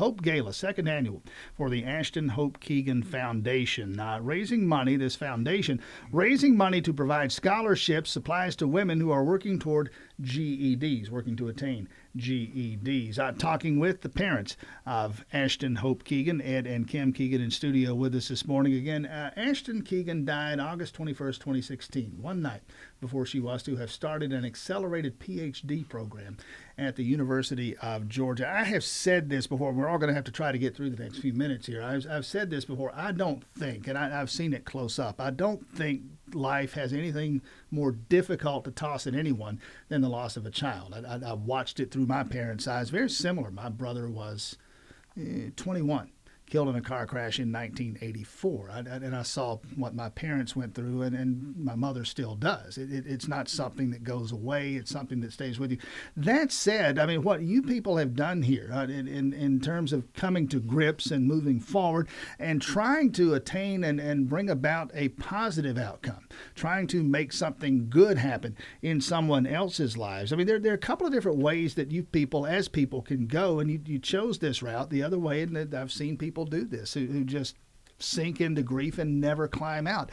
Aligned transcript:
Hope 0.00 0.22
Gala, 0.22 0.52
second 0.52 0.86
annual 0.86 1.24
for 1.56 1.68
the 1.68 1.84
Ashton 1.84 2.28
Hope 2.28 2.60
Keegan 2.60 3.02
Foundation, 3.02 3.98
uh, 3.98 4.20
raising 4.20 4.64
money. 4.64 4.94
This 4.94 5.16
foundation 5.16 5.80
raising 6.12 6.56
money 6.56 6.80
to 6.82 6.92
provide 6.92 7.32
scholarships, 7.32 8.08
supplies 8.08 8.54
to 8.54 8.68
women 8.68 9.00
who 9.00 9.10
are 9.10 9.24
working 9.24 9.58
toward 9.58 9.90
GEDs, 10.22 11.10
working 11.10 11.34
to 11.34 11.48
attain 11.48 11.88
GEDs. 12.18 13.18
I'm 13.18 13.36
talking 13.36 13.78
with 13.78 14.02
the 14.02 14.08
parents 14.08 14.56
of 14.84 15.24
Ashton 15.32 15.76
Hope 15.76 16.04
Keegan, 16.04 16.42
Ed 16.42 16.66
and 16.66 16.86
Kim 16.86 17.12
Keegan, 17.12 17.40
in 17.40 17.50
studio 17.50 17.94
with 17.94 18.14
us 18.14 18.28
this 18.28 18.46
morning. 18.46 18.74
Again, 18.74 19.06
uh, 19.06 19.30
Ashton 19.36 19.82
Keegan 19.82 20.24
died 20.24 20.60
August 20.60 20.96
21st, 20.96 21.38
2016, 21.38 22.18
one 22.20 22.42
night 22.42 22.62
before 23.00 23.24
she 23.24 23.40
was 23.40 23.62
to 23.62 23.76
have 23.76 23.90
started 23.90 24.32
an 24.32 24.44
accelerated 24.44 25.18
PhD 25.20 25.88
program 25.88 26.36
at 26.76 26.96
the 26.96 27.04
University 27.04 27.76
of 27.78 28.08
Georgia. 28.08 28.48
I 28.48 28.64
have 28.64 28.84
said 28.84 29.28
this 29.28 29.46
before. 29.46 29.72
We're 29.72 29.88
all 29.88 29.98
going 29.98 30.08
to 30.08 30.14
have 30.14 30.24
to 30.24 30.32
try 30.32 30.52
to 30.52 30.58
get 30.58 30.76
through 30.76 30.90
the 30.90 31.02
next 31.02 31.18
few 31.18 31.32
minutes 31.32 31.66
here. 31.66 31.82
I've, 31.82 32.06
I've 32.10 32.26
said 32.26 32.50
this 32.50 32.64
before. 32.64 32.92
I 32.94 33.12
don't 33.12 33.44
think, 33.44 33.86
and 33.86 33.96
I, 33.96 34.20
I've 34.20 34.30
seen 34.30 34.52
it 34.52 34.64
close 34.64 34.98
up, 34.98 35.20
I 35.20 35.30
don't 35.30 35.68
think 35.68 36.02
life 36.34 36.74
has 36.74 36.92
anything 36.92 37.42
more 37.70 37.92
difficult 37.92 38.64
to 38.64 38.70
toss 38.70 39.06
at 39.06 39.14
anyone 39.14 39.60
than 39.88 40.00
the 40.00 40.08
loss 40.08 40.36
of 40.36 40.46
a 40.46 40.50
child. 40.50 40.94
I, 40.94 41.16
I, 41.16 41.30
I 41.30 41.32
watched 41.34 41.80
it 41.80 41.90
through 41.90 42.06
my 42.06 42.24
parents' 42.24 42.68
eyes. 42.68 42.90
Very 42.90 43.10
similar. 43.10 43.50
My 43.50 43.68
brother 43.68 44.08
was 44.08 44.56
eh, 45.18 45.50
21 45.56 46.10
killed 46.48 46.68
in 46.68 46.76
a 46.76 46.80
car 46.80 47.06
crash 47.06 47.38
in 47.38 47.52
1984. 47.52 48.70
I, 48.70 48.78
and 48.78 49.14
I 49.14 49.22
saw 49.22 49.58
what 49.76 49.94
my 49.94 50.08
parents 50.08 50.56
went 50.56 50.74
through, 50.74 51.02
and, 51.02 51.14
and 51.14 51.56
my 51.56 51.74
mother 51.74 52.04
still 52.04 52.34
does. 52.34 52.78
It, 52.78 52.92
it, 52.92 53.04
it's 53.06 53.28
not 53.28 53.48
something 53.48 53.90
that 53.90 54.04
goes 54.04 54.32
away, 54.32 54.74
it's 54.74 54.90
something 54.90 55.20
that 55.20 55.32
stays 55.32 55.58
with 55.58 55.70
you. 55.70 55.78
That 56.16 56.50
said, 56.50 56.98
I 56.98 57.06
mean, 57.06 57.22
what 57.22 57.42
you 57.42 57.62
people 57.62 57.96
have 57.96 58.14
done 58.14 58.42
here 58.42 58.70
uh, 58.72 58.84
in, 58.84 59.06
in, 59.06 59.32
in, 59.32 59.60
terms 59.60 59.92
of 59.92 60.12
coming 60.14 60.48
to 60.48 60.60
grips 60.60 61.10
and 61.10 61.26
moving 61.26 61.60
forward 61.60 62.08
and 62.38 62.62
trying 62.62 63.12
to 63.12 63.34
attain 63.34 63.84
and, 63.84 64.00
and 64.00 64.28
bring 64.28 64.48
about 64.48 64.90
a 64.94 65.08
positive 65.10 65.76
outcome, 65.76 66.28
trying 66.54 66.86
to 66.88 67.02
make 67.02 67.32
something 67.32 67.88
good 67.90 68.18
happen 68.18 68.56
in 68.82 69.00
someone 69.00 69.46
else's 69.46 69.96
lives. 69.96 70.32
I 70.32 70.36
mean, 70.36 70.46
there, 70.46 70.58
there 70.58 70.72
are 70.72 70.76
a 70.76 70.78
couple 70.78 71.06
of 71.06 71.12
different 71.12 71.38
ways 71.38 71.74
that 71.74 71.90
you 71.90 72.04
people, 72.04 72.46
as 72.46 72.68
people, 72.68 73.02
can 73.02 73.26
go, 73.26 73.58
and 73.60 73.70
you, 73.70 73.80
you 73.84 73.98
chose 73.98 74.38
this 74.38 74.62
route. 74.62 74.90
The 74.90 75.02
other 75.02 75.18
way, 75.18 75.42
and 75.42 75.74
I've 75.74 75.92
seen 75.92 76.16
people 76.16 76.37
people 76.38 76.60
do 76.60 76.64
this 76.64 76.94
who, 76.94 77.06
who 77.06 77.24
just 77.24 77.56
sink 77.98 78.40
into 78.40 78.62
grief 78.62 78.98
and 78.98 79.20
never 79.20 79.48
climb 79.48 79.86
out. 79.88 80.10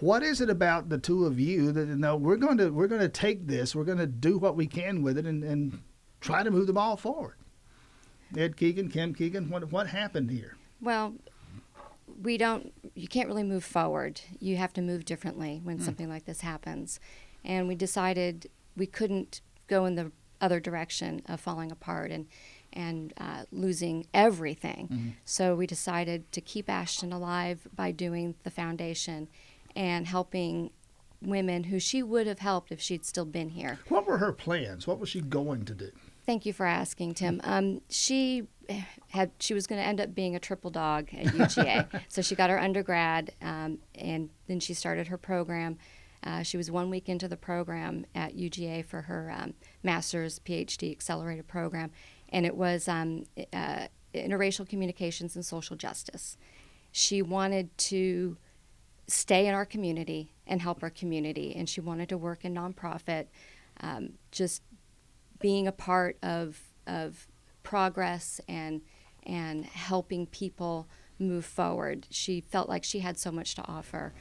What 0.00 0.22
is 0.22 0.40
it 0.40 0.50
about 0.50 0.88
the 0.88 0.98
two 0.98 1.24
of 1.24 1.38
you 1.38 1.70
that 1.72 1.86
no, 1.88 2.16
we're 2.16 2.36
going 2.36 2.58
to 2.58 2.70
we're 2.70 2.88
going 2.88 3.00
to 3.00 3.08
take 3.08 3.46
this, 3.46 3.74
we're 3.74 3.84
going 3.84 3.98
to 3.98 4.06
do 4.06 4.38
what 4.38 4.56
we 4.56 4.66
can 4.66 5.02
with 5.02 5.18
it, 5.18 5.26
and, 5.26 5.44
and 5.44 5.80
try 6.20 6.42
to 6.42 6.50
move 6.50 6.66
the 6.66 6.72
ball 6.72 6.96
forward. 6.96 7.36
Ed 8.36 8.56
Keegan, 8.56 8.90
Kim 8.90 9.14
Keegan, 9.14 9.50
what 9.50 9.70
what 9.72 9.88
happened 9.88 10.30
here? 10.30 10.56
Well, 10.80 11.14
we 12.22 12.38
don't. 12.38 12.72
You 12.94 13.08
can't 13.08 13.28
really 13.28 13.44
move 13.44 13.64
forward. 13.64 14.20
You 14.40 14.56
have 14.56 14.72
to 14.74 14.82
move 14.82 15.04
differently 15.04 15.60
when 15.62 15.78
mm. 15.78 15.82
something 15.82 16.08
like 16.08 16.24
this 16.24 16.40
happens, 16.40 17.00
and 17.44 17.68
we 17.68 17.74
decided 17.74 18.48
we 18.76 18.86
couldn't 18.86 19.40
go 19.68 19.84
in 19.84 19.94
the 19.94 20.10
other 20.40 20.60
direction 20.60 21.22
of 21.26 21.40
falling 21.40 21.72
apart 21.72 22.10
and 22.12 22.26
and 22.72 23.12
uh, 23.18 23.44
losing 23.50 24.06
everything. 24.12 24.88
Mm-hmm. 24.88 25.08
So 25.24 25.54
we 25.54 25.66
decided 25.66 26.30
to 26.32 26.40
keep 26.40 26.68
Ashton 26.68 27.12
alive 27.12 27.66
by 27.74 27.90
doing 27.90 28.34
the 28.44 28.50
foundation 28.50 29.28
and 29.74 30.06
helping 30.06 30.70
women 31.20 31.64
who 31.64 31.78
she 31.78 32.02
would 32.02 32.26
have 32.26 32.38
helped 32.38 32.70
if 32.70 32.80
she'd 32.80 33.04
still 33.04 33.24
been 33.24 33.50
here. 33.50 33.78
What 33.88 34.06
were 34.06 34.18
her 34.18 34.32
plans? 34.32 34.86
What 34.86 34.98
was 34.98 35.08
she 35.08 35.20
going 35.20 35.64
to 35.66 35.74
do? 35.74 35.90
Thank 36.26 36.44
you 36.44 36.52
for 36.52 36.66
asking, 36.66 37.14
Tim. 37.14 37.40
Um, 37.42 37.80
she 37.88 38.46
had 39.08 39.30
she 39.38 39.54
was 39.54 39.66
going 39.66 39.80
to 39.80 39.86
end 39.86 40.00
up 40.00 40.14
being 40.14 40.36
a 40.36 40.38
triple 40.38 40.70
dog 40.70 41.08
at 41.14 41.26
UGA, 41.28 42.02
so 42.08 42.20
she 42.20 42.34
got 42.34 42.50
her 42.50 42.60
undergrad, 42.60 43.32
um, 43.40 43.78
and 43.94 44.28
then 44.46 44.60
she 44.60 44.74
started 44.74 45.06
her 45.06 45.16
program. 45.16 45.78
Uh, 46.22 46.42
she 46.42 46.56
was 46.56 46.70
one 46.70 46.90
week 46.90 47.08
into 47.08 47.28
the 47.28 47.36
program 47.36 48.04
at 48.14 48.36
UGA 48.36 48.84
for 48.84 49.02
her 49.02 49.32
um, 49.34 49.54
master's 49.82 50.38
PhD 50.40 50.90
accelerated 50.90 51.48
program, 51.48 51.90
and 52.30 52.46
it 52.46 52.56
was 52.56 52.88
um, 52.88 53.24
uh, 53.52 53.88
interracial 54.14 54.68
communications 54.68 55.36
and 55.36 55.44
social 55.44 55.76
justice. 55.76 56.36
She 56.92 57.22
wanted 57.22 57.76
to 57.78 58.36
stay 59.06 59.46
in 59.46 59.54
our 59.54 59.64
community 59.64 60.32
and 60.46 60.60
help 60.60 60.82
our 60.82 60.90
community, 60.90 61.54
and 61.56 61.68
she 61.68 61.80
wanted 61.80 62.08
to 62.10 62.18
work 62.18 62.44
in 62.44 62.54
nonprofit, 62.54 63.26
um, 63.80 64.14
just 64.30 64.62
being 65.40 65.66
a 65.66 65.72
part 65.72 66.16
of 66.22 66.60
of 66.86 67.26
progress 67.62 68.40
and 68.48 68.80
and 69.24 69.66
helping 69.66 70.26
people 70.26 70.88
move 71.18 71.44
forward. 71.44 72.06
She 72.10 72.40
felt 72.40 72.68
like 72.68 72.84
she 72.84 73.00
had 73.00 73.18
so 73.18 73.30
much 73.30 73.54
to 73.56 73.62
offer. 73.66 74.14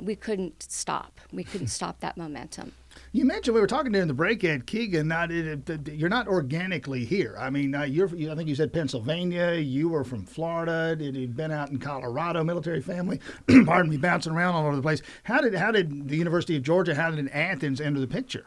We 0.00 0.16
couldn't 0.16 0.62
stop. 0.62 1.20
We 1.32 1.44
couldn't 1.44 1.68
stop 1.68 2.00
that 2.00 2.16
momentum. 2.16 2.72
You 3.16 3.24
mentioned 3.24 3.54
we 3.54 3.62
were 3.62 3.66
talking 3.66 3.92
during 3.92 4.08
the 4.08 4.12
break, 4.14 4.44
Ed 4.44 4.66
Keegan. 4.66 5.08
Not 5.08 5.32
it, 5.32 5.70
it, 5.70 5.88
you're 5.94 6.10
not 6.10 6.28
organically 6.28 7.06
here. 7.06 7.34
I 7.38 7.48
mean, 7.48 7.74
uh, 7.74 7.84
you're. 7.84 8.08
I 8.08 8.34
think 8.34 8.46
you 8.46 8.54
said 8.54 8.74
Pennsylvania. 8.74 9.54
You 9.54 9.88
were 9.88 10.04
from 10.04 10.26
Florida. 10.26 10.94
You'd 11.00 11.34
been 11.34 11.50
out 11.50 11.70
in 11.70 11.78
Colorado, 11.78 12.44
military 12.44 12.82
family. 12.82 13.20
pardon 13.64 13.90
me, 13.90 13.96
bouncing 13.96 14.34
around 14.34 14.54
all 14.54 14.66
over 14.66 14.76
the 14.76 14.82
place. 14.82 15.00
How 15.22 15.40
did 15.40 15.54
how 15.54 15.70
did 15.70 16.10
the 16.10 16.16
University 16.18 16.58
of 16.58 16.62
Georgia, 16.62 16.94
how 16.94 17.10
did 17.10 17.26
Athens 17.28 17.80
enter 17.80 18.00
the 18.00 18.06
picture? 18.06 18.44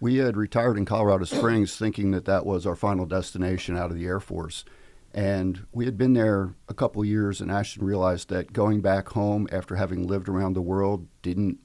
We 0.00 0.16
had 0.16 0.38
retired 0.38 0.78
in 0.78 0.86
Colorado 0.86 1.26
Springs, 1.26 1.76
thinking 1.76 2.12
that 2.12 2.24
that 2.24 2.46
was 2.46 2.64
our 2.64 2.74
final 2.74 3.04
destination 3.04 3.76
out 3.76 3.90
of 3.90 3.98
the 3.98 4.06
Air 4.06 4.20
Force. 4.20 4.64
And 5.12 5.66
we 5.70 5.84
had 5.84 5.98
been 5.98 6.14
there 6.14 6.54
a 6.66 6.72
couple 6.72 7.04
years, 7.04 7.42
and 7.42 7.50
Ashton 7.50 7.84
realized 7.84 8.30
that 8.30 8.54
going 8.54 8.80
back 8.80 9.10
home 9.10 9.46
after 9.52 9.76
having 9.76 10.06
lived 10.06 10.30
around 10.30 10.54
the 10.54 10.62
world 10.62 11.08
didn't 11.20 11.58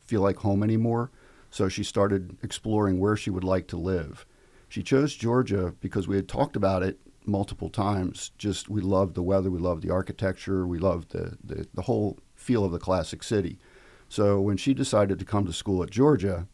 feel 0.00 0.22
like 0.22 0.38
home 0.38 0.62
anymore. 0.62 1.10
So 1.54 1.68
she 1.68 1.84
started 1.84 2.36
exploring 2.42 2.98
where 2.98 3.16
she 3.16 3.30
would 3.30 3.44
like 3.44 3.68
to 3.68 3.76
live. 3.76 4.26
She 4.68 4.82
chose 4.82 5.14
Georgia 5.14 5.72
because 5.80 6.08
we 6.08 6.16
had 6.16 6.26
talked 6.26 6.56
about 6.56 6.82
it 6.82 6.98
multiple 7.26 7.70
times. 7.70 8.32
Just 8.38 8.68
we 8.68 8.80
loved 8.80 9.14
the 9.14 9.22
weather, 9.22 9.52
we 9.52 9.60
loved 9.60 9.84
the 9.84 9.90
architecture, 9.92 10.66
we 10.66 10.80
loved 10.80 11.12
the, 11.12 11.38
the, 11.44 11.68
the 11.72 11.82
whole 11.82 12.18
feel 12.34 12.64
of 12.64 12.72
the 12.72 12.80
classic 12.80 13.22
city. 13.22 13.60
So 14.08 14.40
when 14.40 14.56
she 14.56 14.74
decided 14.74 15.20
to 15.20 15.24
come 15.24 15.46
to 15.46 15.52
school 15.52 15.84
at 15.84 15.90
Georgia, 15.90 16.48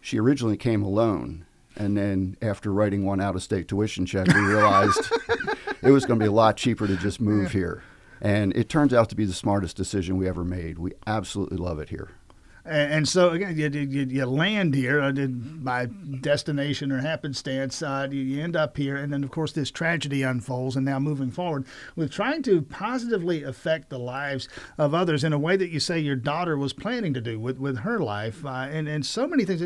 she 0.00 0.20
originally 0.20 0.56
came 0.56 0.84
alone. 0.84 1.46
And 1.74 1.96
then 1.96 2.36
after 2.40 2.72
writing 2.72 3.04
one 3.04 3.20
out 3.20 3.34
of 3.34 3.42
state 3.42 3.66
tuition 3.66 4.06
check, 4.06 4.28
we 4.28 4.40
realized 4.40 5.00
it 5.82 5.90
was 5.90 6.06
going 6.06 6.20
to 6.20 6.24
be 6.24 6.28
a 6.28 6.32
lot 6.32 6.56
cheaper 6.56 6.86
to 6.86 6.96
just 6.96 7.20
move 7.20 7.50
here. 7.50 7.82
And 8.20 8.56
it 8.56 8.68
turns 8.68 8.94
out 8.94 9.08
to 9.08 9.16
be 9.16 9.24
the 9.24 9.32
smartest 9.32 9.76
decision 9.76 10.16
we 10.16 10.28
ever 10.28 10.44
made. 10.44 10.78
We 10.78 10.92
absolutely 11.08 11.56
love 11.56 11.80
it 11.80 11.88
here. 11.88 12.12
And, 12.66 13.06
so 13.06 13.30
again, 13.30 13.56
you, 13.56 13.68
you, 13.68 14.06
you 14.06 14.24
land 14.24 14.74
here 14.74 15.00
uh, 15.00 15.12
by 15.12 15.86
destination 16.20 16.90
or 16.90 16.98
happenstance. 16.98 17.82
Uh, 17.82 18.08
you 18.10 18.42
end 18.42 18.56
up 18.56 18.76
here, 18.76 18.96
and 18.96 19.12
then 19.12 19.22
of 19.22 19.30
course 19.30 19.52
this 19.52 19.70
tragedy 19.70 20.22
unfolds. 20.22 20.74
And 20.74 20.86
now 20.86 20.98
moving 20.98 21.30
forward, 21.30 21.66
with 21.94 22.10
trying 22.10 22.42
to 22.44 22.62
positively 22.62 23.42
affect 23.42 23.90
the 23.90 23.98
lives 23.98 24.48
of 24.78 24.94
others 24.94 25.24
in 25.24 25.32
a 25.32 25.38
way 25.38 25.56
that 25.56 25.70
you 25.70 25.80
say 25.80 25.98
your 25.98 26.16
daughter 26.16 26.56
was 26.56 26.72
planning 26.72 27.12
to 27.14 27.20
do 27.20 27.38
with, 27.38 27.58
with 27.58 27.78
her 27.78 27.98
life, 27.98 28.44
uh, 28.46 28.66
and 28.70 28.88
and 28.88 29.04
so 29.04 29.26
many 29.26 29.44
things 29.44 29.60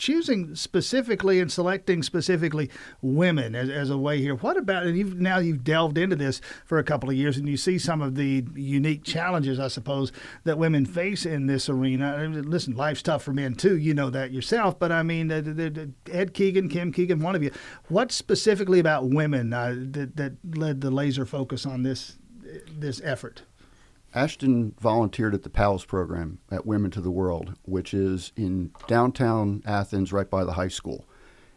choosing 0.00 0.54
specifically 0.54 1.38
and 1.38 1.52
selecting 1.52 2.02
specifically 2.02 2.70
women 3.02 3.54
as, 3.54 3.68
as 3.68 3.90
a 3.90 3.98
way 3.98 4.20
here. 4.20 4.34
What 4.34 4.56
about 4.56 4.84
and 4.84 4.96
you've 4.98 5.20
now 5.20 5.38
you've 5.38 5.62
delved 5.62 5.98
into 5.98 6.16
this 6.16 6.40
for 6.64 6.78
a 6.78 6.84
couple 6.84 7.10
of 7.10 7.16
years 7.16 7.36
and 7.36 7.48
you 7.48 7.56
see 7.56 7.78
some 7.78 8.00
of 8.00 8.14
the 8.14 8.44
unique 8.54 9.04
challenges 9.04 9.60
I 9.60 9.68
suppose 9.68 10.10
that 10.44 10.58
women 10.58 10.86
face 10.86 11.26
in 11.26 11.46
this 11.46 11.68
arena. 11.68 12.26
Listen, 12.28 12.74
life's 12.74 13.02
tough 13.02 13.22
for 13.22 13.32
men 13.32 13.54
too. 13.54 13.76
You 13.76 13.92
know 13.94 14.10
that 14.10 14.32
yourself. 14.32 14.78
But 14.78 14.90
I 14.90 15.02
mean, 15.02 15.30
uh, 15.30 15.86
Ed 16.10 16.32
Keegan, 16.32 16.70
Kim 16.70 16.92
Keegan, 16.92 17.20
one 17.20 17.36
of 17.36 17.42
you. 17.42 17.52
What 17.88 18.10
specifically 18.10 18.80
about 18.80 19.10
women 19.10 19.52
uh, 19.52 19.74
that 19.92 20.16
that 20.16 20.32
led 20.56 20.80
the 20.80 20.90
laser 20.90 21.26
focus 21.26 21.66
on 21.66 21.82
this 21.82 22.16
this 22.78 23.02
effort? 23.04 23.42
Ashton 24.12 24.74
volunteered 24.80 25.34
at 25.34 25.44
the 25.44 25.50
PALS 25.50 25.84
program 25.84 26.40
at 26.50 26.66
Women 26.66 26.90
to 26.92 27.00
the 27.00 27.12
World, 27.12 27.54
which 27.62 27.94
is 27.94 28.32
in 28.36 28.72
downtown 28.88 29.62
Athens, 29.64 30.12
right 30.12 30.28
by 30.28 30.44
the 30.44 30.54
high 30.54 30.68
school. 30.68 31.08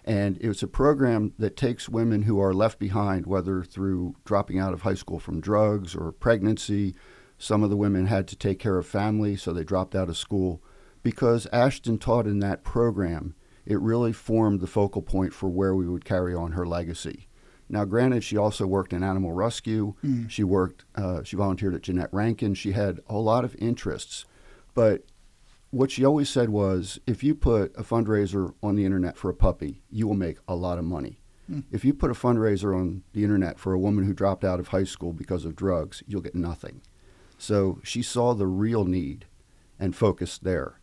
And 0.06 0.38
it's 0.40 0.62
a 0.62 0.68
program 0.68 1.34
that 1.40 1.58
takes 1.58 1.90
women 1.90 2.24
who 2.24 2.40
are 2.40 2.54
left 2.54 2.78
behind, 2.78 3.26
whether 3.26 3.64
through 3.64 4.16
dropping 4.24 4.60
out 4.60 4.74
of 4.74 4.84
high 4.84 4.94
school 4.94 5.18
from 5.18 5.42
drugs 5.42 5.96
or 5.96 6.12
pregnancy. 6.12 6.94
Some 7.40 7.64
of 7.64 7.72
the 7.72 7.78
women 7.78 8.06
had 8.06 8.28
to 8.28 8.36
take 8.36 8.60
care 8.60 8.78
of 8.78 8.86
family, 8.86 9.36
so 9.36 9.52
they 9.52 9.64
dropped 9.64 9.96
out 9.96 10.10
of 10.10 10.18
school. 10.18 10.62
Because 11.02 11.48
Ashton 11.52 11.98
taught 11.98 12.28
in 12.28 12.40
that 12.40 12.64
program, 12.64 13.34
it 13.66 13.80
really 13.80 14.14
formed 14.14 14.60
the 14.60 14.68
focal 14.68 15.02
point 15.02 15.34
for 15.34 15.50
where 15.50 15.74
we 15.74 15.88
would 15.88 16.06
carry 16.06 16.36
on 16.36 16.52
her 16.52 16.68
legacy. 16.68 17.28
Now, 17.74 17.86
granted, 17.86 18.24
she 18.24 18.38
also 18.38 18.68
worked 18.68 18.94
in 18.94 19.02
animal 19.02 19.31
rescue. 19.31 19.96
Mm. 20.06 20.30
She 20.30 20.44
worked, 20.44 20.86
uh, 20.94 21.24
she 21.24 21.36
volunteered 21.36 21.74
at 21.74 21.81
Jeannette 21.81 22.14
Rankin. 22.14 22.54
She 22.54 22.74
had 22.74 23.00
a 23.10 23.18
lot 23.18 23.44
of 23.44 23.56
interests. 23.56 24.25
But 24.75 25.06
what 25.72 25.90
she 25.90 26.06
always 26.06 26.30
said 26.30 26.50
was 26.50 27.00
if 27.08 27.24
you 27.24 27.34
put 27.34 27.75
a 27.75 27.81
fundraiser 27.81 28.54
on 28.62 28.75
the 28.75 28.86
internet 28.86 29.18
for 29.18 29.28
a 29.31 29.34
puppy, 29.34 29.81
you 29.90 30.08
will 30.08 30.14
make 30.14 30.38
a 30.48 30.54
lot 30.54 30.78
of 30.78 30.86
money. 30.86 31.18
If 31.72 31.84
you 31.84 31.96
put 31.96 32.12
a 32.12 32.14
fundraiser 32.14 32.80
on 32.80 33.02
the 33.14 33.24
internet 33.24 33.58
for 33.58 33.74
a 33.74 33.80
woman 33.80 34.06
who 34.06 34.14
dropped 34.14 34.44
out 34.44 34.60
of 34.60 34.68
high 34.68 34.84
school 34.84 35.12
because 35.12 35.44
of 35.44 35.56
drugs, 35.56 36.04
you'll 36.06 36.22
get 36.22 36.36
nothing. 36.36 36.81
So 37.40 37.80
she 37.84 38.04
saw 38.04 38.36
the 38.36 38.46
real 38.46 38.86
need 38.86 39.25
and 39.80 39.96
focused 39.96 40.44
there. 40.44 40.80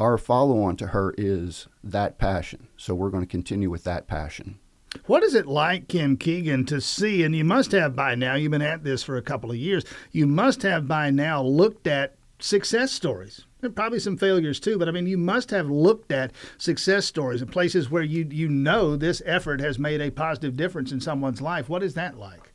Our 0.00 0.18
follow 0.18 0.60
on 0.62 0.76
to 0.78 0.88
her 0.88 1.14
is 1.16 1.68
that 1.84 2.18
passion. 2.18 2.66
So 2.76 2.92
we're 2.96 3.10
going 3.10 3.22
to 3.22 3.30
continue 3.30 3.70
with 3.70 3.84
that 3.84 4.08
passion. 4.08 4.58
What 5.06 5.22
is 5.22 5.34
it 5.34 5.46
like, 5.46 5.88
Kim 5.88 6.16
Keegan, 6.16 6.64
to 6.66 6.80
see, 6.80 7.24
and 7.24 7.34
you 7.34 7.44
must 7.44 7.72
have 7.72 7.94
by 7.94 8.14
now, 8.14 8.34
you've 8.34 8.52
been 8.52 8.62
at 8.62 8.84
this 8.84 9.02
for 9.02 9.16
a 9.16 9.22
couple 9.22 9.50
of 9.50 9.56
years, 9.56 9.84
you 10.12 10.26
must 10.26 10.62
have 10.62 10.88
by 10.88 11.10
now 11.10 11.42
looked 11.42 11.86
at 11.86 12.16
success 12.38 12.92
stories. 12.92 13.44
Are 13.62 13.70
probably 13.70 13.98
some 13.98 14.16
failures 14.16 14.60
too, 14.60 14.78
but 14.78 14.88
I 14.88 14.92
mean, 14.92 15.06
you 15.06 15.18
must 15.18 15.50
have 15.50 15.70
looked 15.70 16.12
at 16.12 16.32
success 16.58 17.06
stories 17.06 17.40
and 17.40 17.50
places 17.50 17.90
where 17.90 18.02
you, 18.02 18.26
you 18.30 18.48
know 18.48 18.96
this 18.96 19.22
effort 19.24 19.60
has 19.60 19.78
made 19.78 20.00
a 20.00 20.10
positive 20.10 20.56
difference 20.56 20.92
in 20.92 21.00
someone's 21.00 21.40
life. 21.40 21.68
What 21.68 21.82
is 21.82 21.94
that 21.94 22.18
like? 22.18 22.52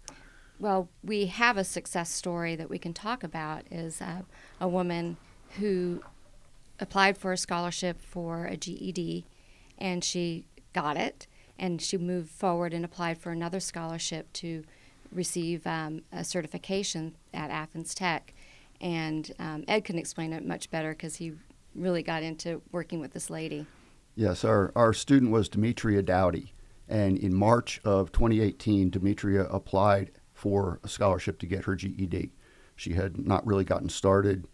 Well, 0.59 0.89
we 1.03 1.27
have 1.27 1.57
a 1.57 1.63
success 1.63 2.11
story 2.11 2.55
that 2.55 2.69
we 2.69 2.77
can 2.77 2.93
talk 2.93 3.23
about 3.23 3.63
is 3.71 4.01
uh, 4.01 4.21
a 4.59 4.67
woman 4.67 5.17
who 5.57 6.01
applied 6.79 7.17
for 7.17 7.31
a 7.31 7.37
scholarship 7.37 8.01
for 8.01 8.45
a 8.45 8.57
GED 8.57 9.25
and 9.77 10.03
she 10.03 10.45
got 10.73 10.97
it 10.97 11.27
and 11.59 11.81
she 11.81 11.97
moved 11.97 12.29
forward 12.29 12.73
and 12.73 12.83
applied 12.83 13.17
for 13.17 13.31
another 13.31 13.59
scholarship 13.59 14.31
to 14.33 14.63
receive 15.11 15.67
um, 15.67 16.01
a 16.11 16.23
certification 16.23 17.15
at 17.33 17.51
Athens 17.51 17.93
Tech. 17.93 18.33
And 18.81 19.31
um, 19.39 19.65
Ed 19.67 19.83
can 19.83 19.97
explain 19.97 20.33
it 20.33 20.45
much 20.45 20.71
better 20.71 20.91
because 20.91 21.17
he 21.17 21.33
really 21.75 22.01
got 22.01 22.23
into 22.23 22.61
working 22.71 22.99
with 22.99 23.11
this 23.11 23.29
lady. 23.29 23.65
Yes, 24.15 24.43
our, 24.43 24.71
our 24.75 24.93
student 24.93 25.31
was 25.31 25.49
Demetria 25.49 26.01
Dowdy. 26.01 26.53
And 26.87 27.17
in 27.17 27.33
March 27.33 27.79
of 27.83 28.11
2018, 28.11 28.89
Demetria 28.89 29.43
applied 29.45 30.11
for 30.33 30.79
a 30.83 30.87
scholarship 30.87 31.37
to 31.39 31.45
get 31.45 31.65
her 31.65 31.75
GED. 31.75 32.31
She 32.75 32.93
had 32.93 33.17
not 33.17 33.45
really 33.45 33.65
gotten 33.65 33.89
started. 33.89 34.47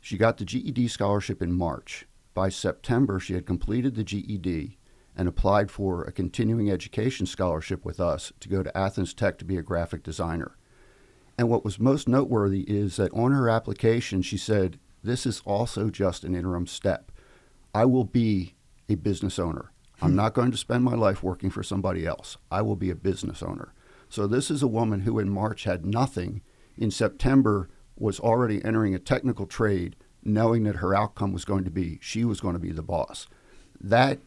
She 0.00 0.18
got 0.18 0.36
the 0.36 0.44
GED 0.44 0.88
scholarship 0.88 1.40
in 1.40 1.52
March. 1.52 2.06
By 2.34 2.48
September, 2.48 3.18
she 3.18 3.34
had 3.34 3.46
completed 3.46 3.94
the 3.94 4.04
GED 4.04 4.76
and 5.16 5.26
applied 5.26 5.70
for 5.70 6.04
a 6.04 6.12
continuing 6.12 6.70
education 6.70 7.26
scholarship 7.26 7.84
with 7.84 7.98
us 7.98 8.32
to 8.40 8.48
go 8.48 8.62
to 8.62 8.76
Athens 8.76 9.14
Tech 9.14 9.38
to 9.38 9.44
be 9.44 9.56
a 9.56 9.62
graphic 9.62 10.02
designer. 10.02 10.56
And 11.38 11.48
what 11.48 11.64
was 11.64 11.78
most 11.78 12.08
noteworthy 12.08 12.62
is 12.62 12.96
that 12.96 13.12
on 13.12 13.32
her 13.32 13.48
application, 13.48 14.22
she 14.22 14.36
said, 14.36 14.78
This 15.02 15.26
is 15.26 15.42
also 15.44 15.90
just 15.90 16.24
an 16.24 16.34
interim 16.34 16.66
step. 16.66 17.10
I 17.74 17.84
will 17.84 18.04
be 18.04 18.54
a 18.88 18.94
business 18.94 19.38
owner. 19.38 19.72
I'm 20.00 20.10
hmm. 20.10 20.16
not 20.16 20.34
going 20.34 20.50
to 20.50 20.56
spend 20.56 20.84
my 20.84 20.94
life 20.94 21.22
working 21.22 21.50
for 21.50 21.62
somebody 21.62 22.06
else. 22.06 22.36
I 22.50 22.62
will 22.62 22.76
be 22.76 22.90
a 22.90 22.94
business 22.94 23.42
owner. 23.42 23.72
So, 24.08 24.26
this 24.26 24.50
is 24.50 24.62
a 24.62 24.68
woman 24.68 25.00
who 25.00 25.18
in 25.18 25.28
March 25.28 25.64
had 25.64 25.84
nothing. 25.84 26.42
In 26.78 26.90
September, 26.90 27.68
was 27.96 28.20
already 28.20 28.64
entering 28.64 28.94
a 28.94 28.98
technical 28.98 29.46
trade, 29.46 29.96
knowing 30.22 30.64
that 30.64 30.76
her 30.76 30.94
outcome 30.94 31.32
was 31.32 31.44
going 31.44 31.64
to 31.64 31.70
be 31.70 31.98
she 32.02 32.24
was 32.24 32.40
going 32.40 32.54
to 32.54 32.60
be 32.60 32.72
the 32.72 32.82
boss. 32.82 33.26
That 33.80 34.20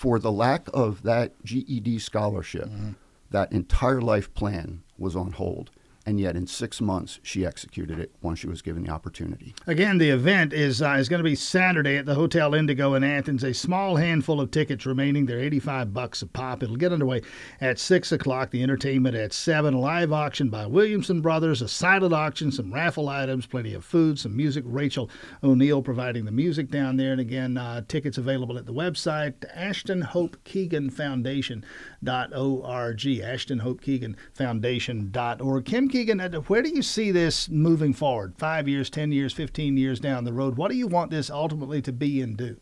for 0.00 0.18
the 0.18 0.32
lack 0.32 0.66
of 0.72 1.02
that 1.02 1.34
GED 1.44 1.98
scholarship, 1.98 2.64
mm-hmm. 2.70 2.92
that 3.32 3.52
entire 3.52 4.00
life 4.00 4.32
plan 4.32 4.82
was 4.96 5.14
on 5.14 5.32
hold 5.32 5.70
and 6.06 6.18
yet 6.18 6.36
in 6.36 6.46
six 6.46 6.80
months 6.80 7.20
she 7.22 7.44
executed 7.44 7.98
it 7.98 8.12
once 8.22 8.38
she 8.38 8.46
was 8.46 8.62
given 8.62 8.84
the 8.84 8.90
opportunity. 8.90 9.54
Again, 9.66 9.98
the 9.98 10.10
event 10.10 10.52
is 10.52 10.80
uh, 10.82 10.96
is 10.98 11.08
going 11.08 11.22
to 11.22 11.28
be 11.28 11.34
Saturday 11.34 11.96
at 11.96 12.06
the 12.06 12.14
Hotel 12.14 12.54
Indigo 12.54 12.94
in 12.94 13.04
Athens. 13.04 13.44
A 13.44 13.52
small 13.52 13.96
handful 13.96 14.40
of 14.40 14.50
tickets 14.50 14.86
remaining. 14.86 15.26
They're 15.26 15.40
eighty 15.40 15.60
five 15.60 15.92
bucks 15.92 16.22
a 16.22 16.26
pop. 16.26 16.62
It'll 16.62 16.76
get 16.76 16.92
underway 16.92 17.22
at 17.60 17.78
six 17.78 18.12
o'clock. 18.12 18.50
The 18.50 18.62
entertainment 18.62 19.14
at 19.14 19.32
seven. 19.32 19.74
Live 19.74 20.12
auction 20.12 20.48
by 20.48 20.66
Williamson 20.66 21.20
Brothers. 21.20 21.62
A 21.62 21.68
silent 21.68 22.14
auction. 22.14 22.50
Some 22.50 22.72
raffle 22.72 23.08
items. 23.08 23.46
Plenty 23.46 23.74
of 23.74 23.84
food. 23.84 24.18
Some 24.18 24.36
music. 24.36 24.64
Rachel 24.66 25.10
O'Neill 25.42 25.82
providing 25.82 26.24
the 26.24 26.32
music 26.32 26.70
down 26.70 26.96
there. 26.96 27.12
And 27.12 27.20
again, 27.20 27.56
uh, 27.56 27.82
tickets 27.86 28.18
available 28.18 28.58
at 28.58 28.66
the 28.66 28.72
website 28.72 29.34
Ashton 29.54 30.00
Hope 30.02 30.42
Keegan 30.44 30.90
Foundation 30.90 31.64
org. 32.06 33.06
Ashton 33.06 33.58
Hope 33.58 33.80
Keegan 33.80 34.16
Foundation 34.32 35.10
dot 35.10 35.40
org. 35.40 35.64
Kim 35.64 35.88
Keegan, 35.88 36.20
uh, 36.20 36.40
where 36.42 36.62
do 36.62 36.68
you 36.68 36.82
see 36.82 37.10
this 37.10 37.48
moving 37.48 37.92
forward? 37.92 38.34
Five 38.38 38.68
years, 38.68 38.90
10 38.90 39.12
years, 39.12 39.32
15 39.32 39.76
years 39.76 40.00
down 40.00 40.24
the 40.24 40.32
road? 40.32 40.56
What 40.56 40.70
do 40.70 40.76
you 40.76 40.86
want 40.86 41.10
this 41.10 41.30
ultimately 41.30 41.82
to 41.82 41.92
be 41.92 42.20
and 42.20 42.36
do? 42.36 42.56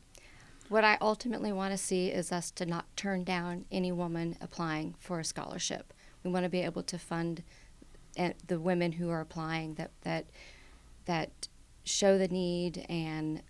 What 0.68 0.84
I 0.84 0.98
ultimately 1.00 1.52
want 1.52 1.72
to 1.72 1.78
see 1.78 2.08
is 2.08 2.30
us 2.30 2.50
to 2.52 2.66
not 2.66 2.84
turn 2.94 3.24
down 3.24 3.64
any 3.70 3.90
woman 3.90 4.36
applying 4.40 4.94
for 4.98 5.18
a 5.18 5.24
scholarship. 5.24 5.94
We 6.22 6.30
want 6.30 6.44
to 6.44 6.50
be 6.50 6.60
able 6.60 6.82
to 6.82 6.98
fund 6.98 7.42
uh, 8.18 8.30
the 8.46 8.60
women 8.60 8.92
who 8.92 9.08
are 9.08 9.20
applying 9.20 9.74
that 9.74 9.92
that 10.02 10.26
that 11.06 11.48
show 11.84 12.18
the 12.18 12.28
need 12.28 12.84
and 12.90 13.42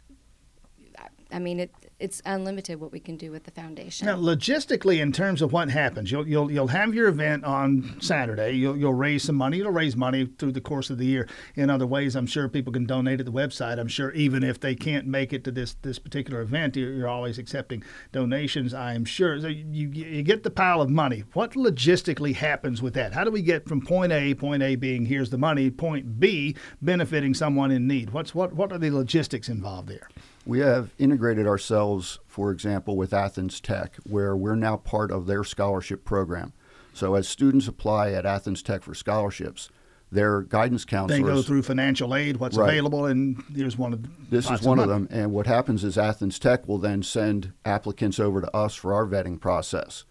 I 1.30 1.38
mean, 1.38 1.60
it, 1.60 1.70
it's 1.98 2.22
unlimited 2.24 2.80
what 2.80 2.90
we 2.90 3.00
can 3.00 3.16
do 3.16 3.30
with 3.30 3.44
the 3.44 3.50
foundation. 3.50 4.06
Now, 4.06 4.16
logistically, 4.16 5.00
in 5.00 5.12
terms 5.12 5.42
of 5.42 5.52
what 5.52 5.68
happens, 5.68 6.10
you'll 6.10 6.26
you'll 6.26 6.50
you'll 6.50 6.68
have 6.68 6.94
your 6.94 7.08
event 7.08 7.44
on 7.44 8.00
Saturday. 8.00 8.52
You'll 8.52 8.76
you'll 8.76 8.94
raise 8.94 9.24
some 9.24 9.36
money. 9.36 9.58
You'll 9.58 9.70
raise 9.70 9.94
money 9.94 10.26
through 10.38 10.52
the 10.52 10.60
course 10.62 10.88
of 10.88 10.96
the 10.96 11.04
year 11.04 11.28
in 11.54 11.68
other 11.68 11.86
ways. 11.86 12.16
I'm 12.16 12.26
sure 12.26 12.48
people 12.48 12.72
can 12.72 12.86
donate 12.86 13.20
at 13.20 13.26
the 13.26 13.32
website. 13.32 13.78
I'm 13.78 13.88
sure 13.88 14.10
even 14.12 14.42
if 14.42 14.58
they 14.58 14.74
can't 14.74 15.06
make 15.06 15.34
it 15.34 15.44
to 15.44 15.50
this 15.50 15.74
this 15.82 15.98
particular 15.98 16.40
event, 16.40 16.76
you're, 16.76 16.92
you're 16.92 17.08
always 17.08 17.36
accepting 17.36 17.82
donations. 18.10 18.72
I'm 18.72 19.04
sure. 19.04 19.38
So 19.38 19.48
you 19.48 19.88
you 19.90 20.22
get 20.22 20.44
the 20.44 20.50
pile 20.50 20.80
of 20.80 20.88
money. 20.88 21.24
What 21.34 21.52
logistically 21.52 22.34
happens 22.36 22.80
with 22.80 22.94
that? 22.94 23.12
How 23.12 23.24
do 23.24 23.30
we 23.30 23.42
get 23.42 23.68
from 23.68 23.82
point 23.82 24.12
A, 24.12 24.34
point 24.34 24.62
A 24.62 24.76
being 24.76 25.04
here's 25.04 25.28
the 25.28 25.38
money, 25.38 25.70
point 25.70 26.18
B 26.18 26.56
benefiting 26.80 27.34
someone 27.34 27.70
in 27.70 27.86
need? 27.86 28.10
What's 28.10 28.34
what 28.34 28.54
what 28.54 28.72
are 28.72 28.78
the 28.78 28.90
logistics 28.90 29.50
involved 29.50 29.88
there? 29.88 30.08
We 30.48 30.60
have 30.60 30.94
integrated 30.98 31.46
ourselves, 31.46 32.20
for 32.26 32.50
example, 32.50 32.96
with 32.96 33.12
Athens 33.12 33.60
Tech, 33.60 33.96
where 34.08 34.34
we're 34.34 34.56
now 34.56 34.78
part 34.78 35.10
of 35.10 35.26
their 35.26 35.44
scholarship 35.44 36.06
program. 36.06 36.54
So 36.94 37.16
as 37.16 37.28
students 37.28 37.68
apply 37.68 38.12
at 38.12 38.24
Athens 38.24 38.62
Tech 38.62 38.82
for 38.82 38.94
scholarships, 38.94 39.68
their 40.10 40.40
guidance 40.40 40.86
counselors. 40.86 41.20
They 41.20 41.22
go 41.22 41.42
through 41.42 41.64
financial 41.64 42.14
aid, 42.14 42.38
what's 42.38 42.56
right. 42.56 42.70
available, 42.70 43.04
and 43.04 43.44
here's 43.54 43.76
one 43.76 43.92
of 43.92 44.00
them. 44.00 44.26
This 44.30 44.50
is 44.50 44.62
one 44.62 44.78
of, 44.78 44.84
of 44.84 44.88
them. 44.88 45.06
And 45.10 45.32
what 45.32 45.46
happens 45.46 45.84
is 45.84 45.98
Athens 45.98 46.38
Tech 46.38 46.66
will 46.66 46.78
then 46.78 47.02
send 47.02 47.52
applicants 47.66 48.18
over 48.18 48.40
to 48.40 48.56
us 48.56 48.74
for 48.74 48.94
our 48.94 49.04
vetting 49.04 49.38
process. 49.38 50.04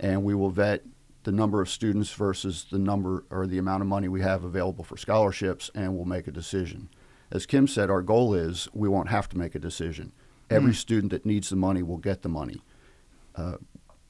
And 0.00 0.24
we 0.24 0.34
will 0.34 0.48
vet 0.48 0.84
the 1.24 1.32
number 1.32 1.60
of 1.60 1.68
students 1.68 2.10
versus 2.12 2.64
the 2.70 2.78
number 2.78 3.26
or 3.28 3.46
the 3.46 3.58
amount 3.58 3.82
of 3.82 3.88
money 3.88 4.08
we 4.08 4.22
have 4.22 4.42
available 4.42 4.84
for 4.84 4.96
scholarships, 4.96 5.70
and 5.74 5.94
we'll 5.94 6.06
make 6.06 6.26
a 6.26 6.32
decision 6.32 6.88
as 7.32 7.46
Kim 7.46 7.66
said, 7.66 7.88
our 7.88 8.02
goal 8.02 8.34
is 8.34 8.68
we 8.74 8.88
won't 8.88 9.08
have 9.08 9.28
to 9.30 9.38
make 9.38 9.54
a 9.54 9.58
decision. 9.58 10.12
Every 10.50 10.72
mm. 10.72 10.76
student 10.76 11.12
that 11.12 11.24
needs 11.24 11.48
the 11.48 11.56
money 11.56 11.82
will 11.82 11.96
get 11.96 12.20
the 12.20 12.28
money. 12.28 12.60
Uh, 13.34 13.56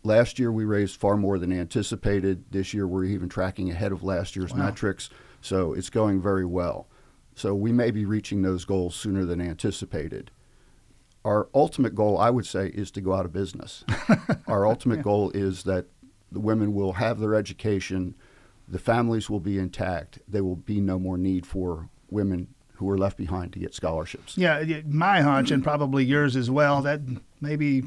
last 0.02 0.41
year 0.41 0.50
we 0.50 0.64
raised 0.64 0.99
far 0.99 1.17
more 1.17 1.38
than 1.38 1.52
anticipated. 1.52 2.45
This 2.50 2.75
year 2.75 2.87
we're 2.87 3.05
even 3.05 3.29
tracking 3.29 3.71
ahead 3.71 3.93
of 3.93 4.02
last 4.02 4.35
year's 4.35 4.52
wow. 4.52 4.67
metrics, 4.67 5.09
so 5.41 5.73
it's 5.73 5.88
going 5.88 6.21
very 6.21 6.45
well. 6.45 6.88
So 7.37 7.55
we 7.55 7.71
may 7.71 7.93
be 7.93 8.05
reaching 8.05 8.43
those 8.43 8.64
goals 8.64 8.97
sooner 8.97 9.25
than 9.25 9.41
anticipated. 9.41 10.33
Our 11.25 11.49
ultimate 11.55 11.95
goal, 11.95 12.19
I 12.19 12.31
would 12.31 12.47
say, 12.47 12.67
is 12.67 12.91
to 12.91 13.00
go 13.00 13.14
out 13.14 13.25
of 13.25 13.33
business. 13.33 13.85
Our 14.49 14.67
ultimate 14.67 14.97
yeah. 14.97 15.02
goal 15.02 15.31
is 15.31 15.62
that 15.62 15.87
the 16.33 16.41
women 16.41 16.75
will 16.75 16.95
have 16.95 17.21
their 17.21 17.37
education, 17.37 18.17
the 18.67 18.81
families 18.81 19.31
will 19.31 19.41
be 19.41 19.59
intact, 19.59 20.19
there 20.26 20.43
will 20.43 20.57
be 20.57 20.81
no 20.81 20.99
more 20.99 21.17
need 21.17 21.47
for 21.47 21.88
women 22.11 22.49
who 22.82 22.88
were 22.88 22.98
left 22.98 23.16
behind 23.16 23.52
to 23.52 23.60
get 23.60 23.74
scholarships. 23.74 24.36
Yeah, 24.36 24.80
my 24.84 25.20
hunch, 25.20 25.52
and 25.52 25.62
probably 25.62 26.04
yours 26.04 26.34
as 26.34 26.50
well, 26.50 26.82
that 26.82 27.00
maybe 27.40 27.84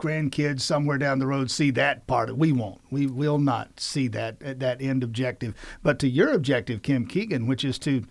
grandkids 0.00 0.62
somewhere 0.62 0.96
down 0.96 1.18
the 1.18 1.26
road 1.26 1.50
see 1.50 1.70
that 1.72 2.06
part. 2.06 2.30
Of, 2.30 2.38
we 2.38 2.50
won't. 2.50 2.80
We 2.90 3.06
will 3.06 3.38
not 3.38 3.78
see 3.78 4.08
that 4.08 4.58
that 4.60 4.80
end 4.80 5.04
objective. 5.04 5.54
But 5.82 5.98
to 5.98 6.08
your 6.08 6.32
objective, 6.32 6.80
Kim 6.82 7.06
Keegan, 7.06 7.46
which 7.46 7.62
is 7.62 7.78
to 7.80 8.04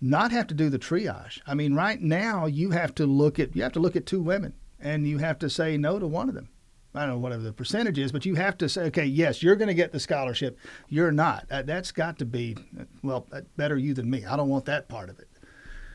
not 0.00 0.32
have 0.32 0.48
to 0.48 0.54
do 0.54 0.68
the 0.68 0.80
triage. 0.80 1.40
I 1.46 1.54
mean, 1.54 1.74
right 1.74 2.00
now 2.00 2.46
you 2.46 2.72
have 2.72 2.92
to 2.96 3.06
look 3.06 3.38
at 3.38 3.54
you 3.54 3.62
have 3.62 3.72
to 3.72 3.80
look 3.80 3.94
at 3.94 4.04
two 4.04 4.20
women, 4.20 4.54
and 4.80 5.06
you 5.06 5.18
have 5.18 5.38
to 5.38 5.48
say 5.48 5.76
no 5.76 6.00
to 6.00 6.08
one 6.08 6.28
of 6.28 6.34
them. 6.34 6.48
I 6.94 7.00
don't 7.06 7.10
know 7.10 7.18
whatever 7.18 7.42
the 7.42 7.52
percentage 7.52 7.98
is, 7.98 8.12
but 8.12 8.26
you 8.26 8.34
have 8.34 8.58
to 8.58 8.68
say, 8.68 8.82
okay, 8.82 9.06
yes, 9.06 9.42
you're 9.42 9.56
going 9.56 9.68
to 9.68 9.74
get 9.74 9.92
the 9.92 10.00
scholarship. 10.00 10.58
You're 10.88 11.12
not. 11.12 11.46
Uh, 11.50 11.62
that's 11.62 11.90
got 11.90 12.18
to 12.18 12.26
be, 12.26 12.54
uh, 12.78 12.84
well, 13.02 13.26
uh, 13.32 13.40
better 13.56 13.78
you 13.78 13.94
than 13.94 14.10
me. 14.10 14.26
I 14.26 14.36
don't 14.36 14.50
want 14.50 14.66
that 14.66 14.90
part 14.90 15.08
of 15.08 15.18
it. 15.18 15.28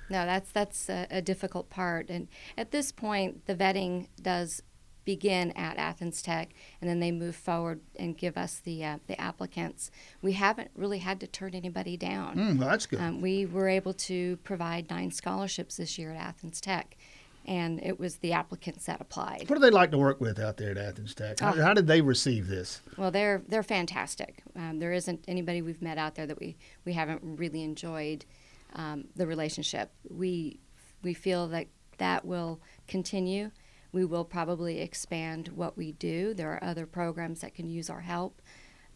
No, 0.09 0.25
that's 0.25 0.51
that's 0.51 0.89
a, 0.89 1.07
a 1.09 1.21
difficult 1.21 1.69
part, 1.69 2.09
and 2.09 2.27
at 2.57 2.71
this 2.71 2.91
point, 2.91 3.45
the 3.45 3.55
vetting 3.55 4.07
does 4.21 4.61
begin 5.03 5.51
at 5.51 5.77
Athens 5.77 6.21
Tech, 6.21 6.49
and 6.81 6.89
then 6.89 6.99
they 6.99 7.11
move 7.11 7.33
forward 7.35 7.79
and 7.97 8.17
give 8.17 8.37
us 8.37 8.59
the 8.59 8.83
uh, 8.83 8.97
the 9.07 9.19
applicants. 9.19 9.89
We 10.21 10.33
haven't 10.33 10.71
really 10.75 10.99
had 10.99 11.19
to 11.21 11.27
turn 11.27 11.55
anybody 11.55 11.95
down. 11.97 12.35
Mm, 12.35 12.57
well, 12.59 12.69
that's 12.69 12.85
good. 12.85 12.99
Um, 12.99 13.21
we 13.21 13.45
were 13.45 13.67
able 13.69 13.93
to 13.93 14.37
provide 14.43 14.89
nine 14.89 15.11
scholarships 15.11 15.77
this 15.77 15.97
year 15.97 16.11
at 16.11 16.17
Athens 16.17 16.59
Tech, 16.59 16.97
and 17.45 17.81
it 17.81 17.97
was 17.99 18.17
the 18.17 18.33
applicants 18.33 18.85
that 18.87 18.99
applied. 18.99 19.49
What 19.49 19.55
do 19.55 19.59
they 19.59 19.69
like 19.69 19.91
to 19.91 19.97
work 19.97 20.19
with 20.19 20.39
out 20.39 20.57
there 20.57 20.71
at 20.71 20.77
Athens 20.77 21.15
Tech? 21.15 21.39
How, 21.39 21.53
Oh. 21.53 21.61
how 21.61 21.73
did 21.73 21.87
they 21.87 22.01
receive 22.01 22.47
this? 22.47 22.81
Well, 22.97 23.11
they're 23.11 23.41
they're 23.47 23.63
fantastic. 23.63 24.43
Um, 24.57 24.79
there 24.79 24.91
isn't 24.91 25.23
anybody 25.27 25.61
we've 25.61 25.81
met 25.81 25.97
out 25.97 26.15
there 26.15 26.27
that 26.27 26.39
we, 26.39 26.57
we 26.85 26.93
haven't 26.93 27.21
really 27.23 27.63
enjoyed 27.63 28.25
um, 28.73 29.05
the 29.15 29.27
relationship. 29.27 29.91
We 30.09 30.59
we 31.03 31.13
feel 31.13 31.47
that 31.49 31.67
that 31.97 32.25
will 32.25 32.61
continue. 32.87 33.51
We 33.91 34.05
will 34.05 34.25
probably 34.25 34.81
expand 34.81 35.49
what 35.49 35.77
we 35.77 35.93
do. 35.93 36.33
There 36.33 36.51
are 36.51 36.63
other 36.63 36.85
programs 36.85 37.41
that 37.41 37.55
can 37.55 37.67
use 37.67 37.89
our 37.89 38.01
help, 38.01 38.41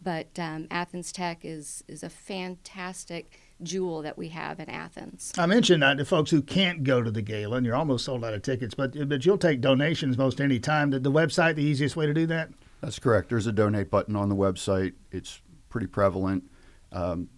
but 0.02 0.38
um, 0.38 0.66
Athens 0.70 1.12
Tech 1.12 1.44
is 1.44 1.82
is 1.88 2.02
a 2.02 2.10
fantastic 2.10 3.38
jewel 3.62 4.02
that 4.02 4.18
we 4.18 4.28
have 4.28 4.60
in 4.60 4.68
Athens. 4.68 5.32
I 5.38 5.46
mentioned 5.46 5.84
uh, 5.84 5.94
to 5.94 6.04
folks 6.04 6.30
who 6.30 6.42
can't 6.42 6.84
go 6.84 7.02
to 7.02 7.10
the 7.10 7.22
gala, 7.22 7.56
and 7.56 7.66
you're 7.66 7.76
almost 7.76 8.04
sold 8.04 8.24
out 8.24 8.34
of 8.34 8.42
tickets, 8.42 8.74
but 8.74 9.08
but 9.08 9.24
you'll 9.24 9.38
take 9.38 9.60
donations 9.60 10.18
most 10.18 10.40
any 10.40 10.58
time. 10.58 10.90
The, 10.90 10.98
the 10.98 11.12
website, 11.12 11.56
the 11.56 11.64
easiest 11.64 11.96
way 11.96 12.06
to 12.06 12.14
do 12.14 12.26
that? 12.26 12.50
That's 12.80 12.98
correct. 12.98 13.28
There's 13.28 13.46
a 13.46 13.52
donate 13.52 13.90
button 13.90 14.16
on 14.16 14.28
the 14.28 14.34
website. 14.36 14.94
It's 15.12 15.40
pretty 15.68 15.86
prevalent. 15.86 16.44
Um, 16.90 17.28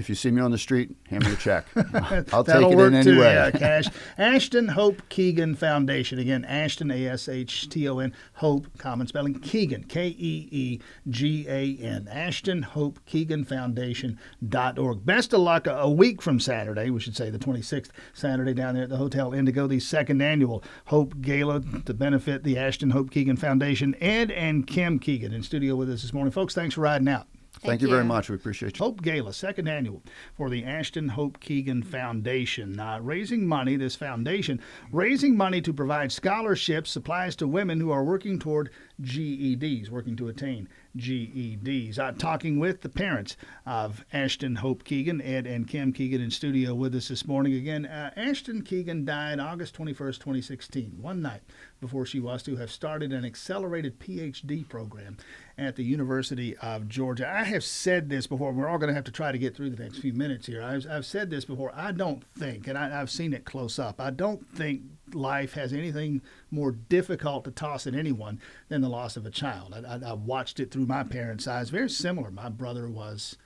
if 0.00 0.08
you 0.08 0.14
see 0.14 0.30
me 0.30 0.40
on 0.40 0.50
the 0.50 0.58
street, 0.58 0.96
hand 1.08 1.26
me 1.26 1.32
a 1.32 1.36
check. 1.36 1.66
I'll 2.32 2.42
take 2.42 2.56
it 2.56 2.78
in 2.78 3.04
too. 3.04 3.10
anyway. 3.10 3.34
Yeah, 3.34 3.50
cash. 3.50 3.86
Ashton 4.16 4.68
Hope 4.68 5.02
Keegan 5.10 5.54
Foundation. 5.54 6.18
Again, 6.18 6.44
Ashton 6.46 6.90
A 6.90 7.06
S 7.06 7.28
H 7.28 7.68
T 7.68 7.86
O 7.86 7.98
N 7.98 8.14
Hope, 8.34 8.66
common 8.78 9.06
spelling. 9.06 9.38
Keegan 9.38 9.84
K 9.84 10.08
E 10.08 10.48
E 10.50 10.80
G 11.08 11.46
A 11.48 11.76
N. 11.76 12.08
Ashton 12.10 12.62
Hope 12.62 12.98
Keegan 13.04 13.44
Foundation.org. 13.44 15.04
Best 15.04 15.34
of 15.34 15.40
luck 15.40 15.66
a, 15.66 15.76
a 15.76 15.90
week 15.90 16.22
from 16.22 16.40
Saturday. 16.40 16.88
We 16.88 17.00
should 17.00 17.16
say 17.16 17.28
the 17.28 17.38
26th 17.38 17.90
Saturday 18.14 18.54
down 18.54 18.74
there 18.74 18.84
at 18.84 18.88
the 18.88 18.96
Hotel 18.96 19.34
Indigo, 19.34 19.66
the 19.66 19.80
second 19.80 20.22
annual 20.22 20.64
Hope 20.86 21.20
Gala 21.20 21.60
to 21.84 21.92
benefit 21.92 22.42
the 22.42 22.56
Ashton 22.56 22.90
Hope 22.90 23.10
Keegan 23.10 23.36
Foundation. 23.36 23.94
Ed 24.00 24.30
and 24.30 24.66
Kim 24.66 24.98
Keegan 24.98 25.34
in 25.34 25.42
studio 25.42 25.76
with 25.76 25.90
us 25.90 26.00
this 26.00 26.14
morning, 26.14 26.32
folks. 26.32 26.54
Thanks 26.54 26.74
for 26.74 26.80
riding 26.80 27.08
out. 27.08 27.26
Thank, 27.62 27.82
you 27.82 27.88
very 27.88 28.04
much. 28.04 28.30
We 28.30 28.36
appreciate 28.36 28.78
you. 28.78 28.84
Hope 28.84 29.02
Gala, 29.02 29.34
second 29.34 29.68
annual 29.68 30.02
for 30.34 30.48
the 30.48 30.64
Ashton 30.64 31.10
Hope 31.10 31.40
Keegan 31.40 31.82
Foundation. 31.82 32.80
Uh, 32.80 32.98
raising 33.00 33.46
money, 33.46 33.76
this 33.76 33.94
foundation, 33.94 34.60
raising 34.90 35.36
money 35.36 35.60
to 35.60 35.72
provide 35.72 36.10
scholarships, 36.10 36.90
supplies 36.90 37.36
to 37.36 37.46
women 37.46 37.78
who 37.78 37.90
are 37.90 38.02
working 38.02 38.38
toward 38.38 38.70
GEDs, 39.02 39.90
working 39.90 40.16
to 40.16 40.28
attain 40.28 40.68
GEDs. 40.96 41.98
Uh, 41.98 42.12
talking 42.12 42.58
with 42.58 42.82
the 42.82 42.88
parents 42.88 43.36
of 43.66 44.04
Ashton 44.12 44.56
Hope 44.56 44.84
Keegan, 44.84 45.20
Ed 45.20 45.46
and 45.46 45.66
Kim 45.66 45.92
Keegan 45.92 46.20
in 46.20 46.30
studio 46.30 46.74
with 46.74 46.94
us 46.94 47.08
this 47.08 47.26
morning. 47.26 47.54
Again, 47.54 47.86
uh, 47.86 48.10
Ashton 48.16 48.62
Keegan 48.62 49.04
died 49.04 49.38
August 49.38 49.76
21st, 49.76 50.18
2016, 50.18 50.98
one 51.00 51.22
night 51.22 51.42
before 51.80 52.04
she 52.04 52.20
was 52.20 52.42
to 52.42 52.56
have 52.56 52.70
started 52.70 53.12
an 53.12 53.24
accelerated 53.24 53.98
PhD 53.98 54.68
program 54.68 55.16
at 55.56 55.76
the 55.76 55.84
University 55.84 56.56
of 56.58 56.88
Georgia. 56.88 57.28
I 57.28 57.44
have 57.44 57.64
said 57.64 58.08
this 58.08 58.26
before. 58.26 58.52
We're 58.52 58.68
all 58.68 58.78
going 58.78 58.88
to 58.88 58.94
have 58.94 59.04
to 59.04 59.12
try 59.12 59.32
to 59.32 59.38
get 59.38 59.56
through 59.56 59.70
the 59.70 59.82
next 59.82 59.98
few 59.98 60.12
minutes 60.12 60.46
here. 60.46 60.62
I've, 60.62 60.86
I've 60.90 61.06
said 61.06 61.30
this 61.30 61.44
before. 61.44 61.72
I 61.74 61.92
don't 61.92 62.24
think, 62.24 62.66
and 62.66 62.76
I, 62.76 63.00
I've 63.00 63.10
seen 63.10 63.32
it 63.32 63.44
close 63.44 63.78
up, 63.78 64.00
I 64.00 64.10
don't 64.10 64.46
think 64.48 64.82
life 65.14 65.54
has 65.54 65.72
anything 65.72 66.22
more 66.50 66.72
difficult 66.72 67.44
to 67.44 67.50
toss 67.50 67.86
at 67.86 67.94
anyone 67.94 68.40
than 68.68 68.80
the 68.80 68.88
loss 68.88 69.16
of 69.16 69.26
a 69.26 69.30
child. 69.30 69.74
I, 69.74 69.96
I, 69.96 70.10
I 70.10 70.12
watched 70.12 70.60
it 70.60 70.70
through 70.70 70.86
my 70.86 71.02
parents' 71.02 71.46
eyes. 71.46 71.70
Very 71.70 71.90
similar. 71.90 72.30
My 72.30 72.48
brother 72.48 72.88
was 72.88 73.36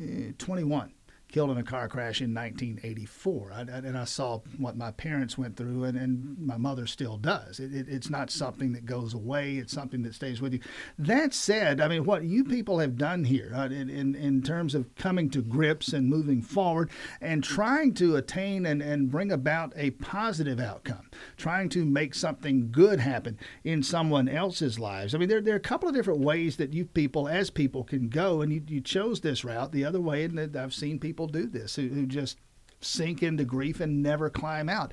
eh, 0.00 0.32
21 0.38 0.92
killed 1.32 1.50
in 1.50 1.56
a 1.56 1.62
car 1.62 1.88
crash 1.88 2.20
in 2.20 2.34
1984. 2.34 3.52
I, 3.52 3.60
and 3.62 3.96
I 3.96 4.04
saw 4.04 4.40
what 4.58 4.76
my 4.76 4.90
parents 4.90 5.38
went 5.38 5.56
through, 5.56 5.84
and, 5.84 5.98
and 5.98 6.38
my 6.38 6.58
mother 6.58 6.86
still 6.86 7.16
does. 7.16 7.58
It, 7.58 7.74
it, 7.74 7.88
it's 7.88 8.10
not 8.10 8.30
something 8.30 8.72
that 8.74 8.84
goes 8.84 9.14
away, 9.14 9.56
it's 9.56 9.72
something 9.72 10.02
that 10.02 10.14
stays 10.14 10.40
with 10.40 10.52
you. 10.52 10.60
That 10.98 11.32
said, 11.32 11.80
I 11.80 11.88
mean, 11.88 12.04
what 12.04 12.24
you 12.24 12.44
people 12.44 12.78
have 12.78 12.98
done 12.98 13.24
here 13.24 13.52
uh, 13.54 13.64
in, 13.64 13.88
in, 13.88 14.14
in 14.14 14.42
terms 14.42 14.74
of 14.74 14.94
coming 14.94 15.30
to 15.30 15.42
grips 15.42 15.92
and 15.92 16.08
moving 16.08 16.42
forward 16.42 16.90
and 17.20 17.42
trying 17.42 17.94
to 17.94 18.16
attain 18.16 18.66
and, 18.66 18.82
and 18.82 19.10
bring 19.10 19.32
about 19.32 19.72
a 19.74 19.90
positive 19.92 20.60
outcome, 20.60 21.08
trying 21.36 21.70
to 21.70 21.84
make 21.84 22.14
something 22.14 22.70
good 22.70 23.00
happen 23.00 23.38
in 23.64 23.82
someone 23.82 24.28
else's 24.28 24.78
lives. 24.78 25.14
I 25.14 25.18
mean, 25.18 25.30
there, 25.30 25.40
there 25.40 25.54
are 25.54 25.56
a 25.56 25.60
couple 25.60 25.88
of 25.88 25.94
different 25.94 26.20
ways 26.20 26.56
that 26.58 26.74
you 26.74 26.84
people, 26.84 27.26
as 27.26 27.48
people, 27.48 27.84
can 27.84 28.10
go, 28.10 28.42
and 28.42 28.52
you, 28.52 28.62
you 28.68 28.80
chose 28.82 29.20
this 29.20 29.44
route. 29.44 29.72
The 29.72 29.84
other 29.86 30.00
way, 30.00 30.24
and 30.24 30.56
I've 30.56 30.74
seen 30.74 30.98
people 30.98 31.21
do 31.26 31.46
this, 31.46 31.76
who, 31.76 31.88
who 31.88 32.06
just 32.06 32.38
sink 32.80 33.22
into 33.22 33.44
grief 33.44 33.80
and 33.80 34.02
never 34.02 34.28
climb 34.28 34.68
out. 34.68 34.92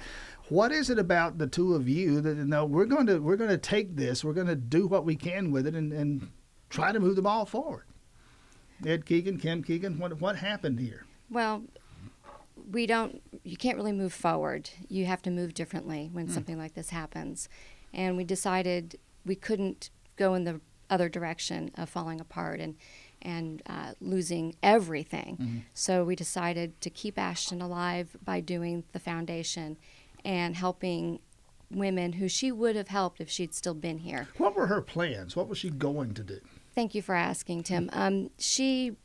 What 0.50 0.72
is 0.72 0.90
it 0.90 1.00
about 1.00 1.38
the 1.38 1.48
two 1.48 1.76
of 1.76 1.88
you 1.88 2.22
that 2.22 2.36
no, 2.38 2.66
we're 2.66 2.86
going 2.86 3.08
to 3.08 3.20
we're 3.20 3.38
going 3.38 3.50
to 3.50 3.58
take 3.58 3.96
this, 3.96 4.24
we're 4.24 4.34
going 4.34 4.48
to 4.48 4.56
do 4.56 4.88
what 4.88 5.06
we 5.06 5.16
can 5.16 5.52
with 5.52 5.68
it, 5.68 5.76
and, 5.76 5.94
and 5.94 6.30
try 6.70 6.92
to 6.92 7.00
move 7.00 7.16
the 7.16 7.22
ball 7.22 7.46
forward. 7.46 7.86
Ed 8.86 9.06
Keegan, 9.06 9.38
Kim 9.38 9.64
Keegan, 9.64 10.00
what 10.00 10.20
what 10.22 10.38
happened 10.38 10.80
here? 10.80 11.06
Well, 11.30 11.64
we 12.72 12.86
don't, 12.86 13.22
you 13.44 13.58
can't 13.58 13.78
really 13.78 13.92
move 13.92 14.14
forward. 14.14 14.70
You 14.88 15.06
have 15.06 15.22
to 15.24 15.32
move 15.32 15.54
differently 15.54 16.10
when 16.12 16.28
hmm. 16.28 16.34
something 16.34 16.58
like 16.58 16.74
this 16.74 16.90
happens. 16.90 17.50
And 17.94 18.18
we 18.18 18.24
decided 18.24 18.98
we 19.26 19.36
couldn't 19.36 19.90
go 20.16 20.34
in 20.34 20.44
the 20.44 20.62
other 20.90 21.10
direction 21.10 21.72
of 21.76 21.90
falling 21.90 22.20
apart 22.20 22.60
and, 22.60 22.76
and 23.22 23.62
uh, 23.68 23.94
losing 24.00 24.56
everything. 24.64 25.66
So 25.74 26.04
we 26.04 26.16
decided 26.16 26.80
to 26.82 26.90
keep 26.90 27.18
Ashton 27.18 27.62
alive 27.62 28.16
by 28.24 28.40
doing 28.40 28.84
the 28.94 29.00
foundation 29.00 29.78
and 30.24 30.56
helping 30.56 31.20
women 31.72 32.14
who 32.14 32.28
she 32.28 32.52
would 32.52 32.76
have 32.76 32.88
helped 32.88 33.22
if 33.22 33.30
she'd 33.30 33.54
still 33.54 33.74
been 33.74 34.00
here. 34.00 34.28
What 34.38 34.56
were 34.56 34.68
her 34.68 34.82
plans? 34.82 35.36
What 35.36 35.48
was 35.48 35.58
she 35.58 35.70
going 35.70 36.14
to 36.16 36.24
do? 36.24 36.40
Thank 36.76 36.96
you 36.96 37.02
for 37.02 37.16
asking, 37.16 37.64
Tim. 37.64 37.90
Um, 37.94 38.30
she 38.38 38.96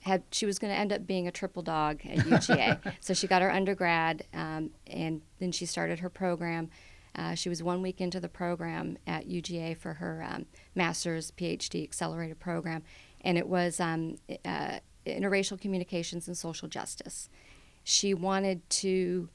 had 0.00 0.24
she 0.32 0.44
was 0.44 0.58
going 0.58 0.72
to 0.72 0.78
end 0.78 0.92
up 0.92 1.06
being 1.06 1.28
a 1.28 1.30
triple 1.30 1.62
dog 1.62 2.00
at 2.04 2.18
UGA, 2.18 2.94
so 3.00 3.14
she 3.14 3.26
got 3.26 3.42
her 3.42 3.50
undergrad, 3.50 4.24
um, 4.34 4.70
and 4.86 5.22
then 5.38 5.52
she 5.52 5.66
started 5.66 6.00
her 6.00 6.10
program. 6.10 6.70
Uh, 7.14 7.34
she 7.34 7.48
was 7.48 7.62
one 7.62 7.82
week 7.82 8.00
into 8.00 8.18
the 8.18 8.28
program 8.28 8.96
at 9.06 9.28
UGA 9.28 9.76
for 9.76 9.94
her 9.94 10.26
um, 10.26 10.46
master's 10.74 11.30
PhD 11.30 11.82
accelerated 11.84 12.40
program, 12.40 12.82
and 13.22 13.38
it 13.38 13.48
was 13.48 13.80
um, 13.80 14.16
uh, 14.44 14.78
interracial 15.06 15.60
communications 15.60 16.28
and 16.28 16.36
social 16.36 16.68
justice. 16.68 17.28
She 17.84 18.14
wanted 18.14 18.68
to 18.70 19.28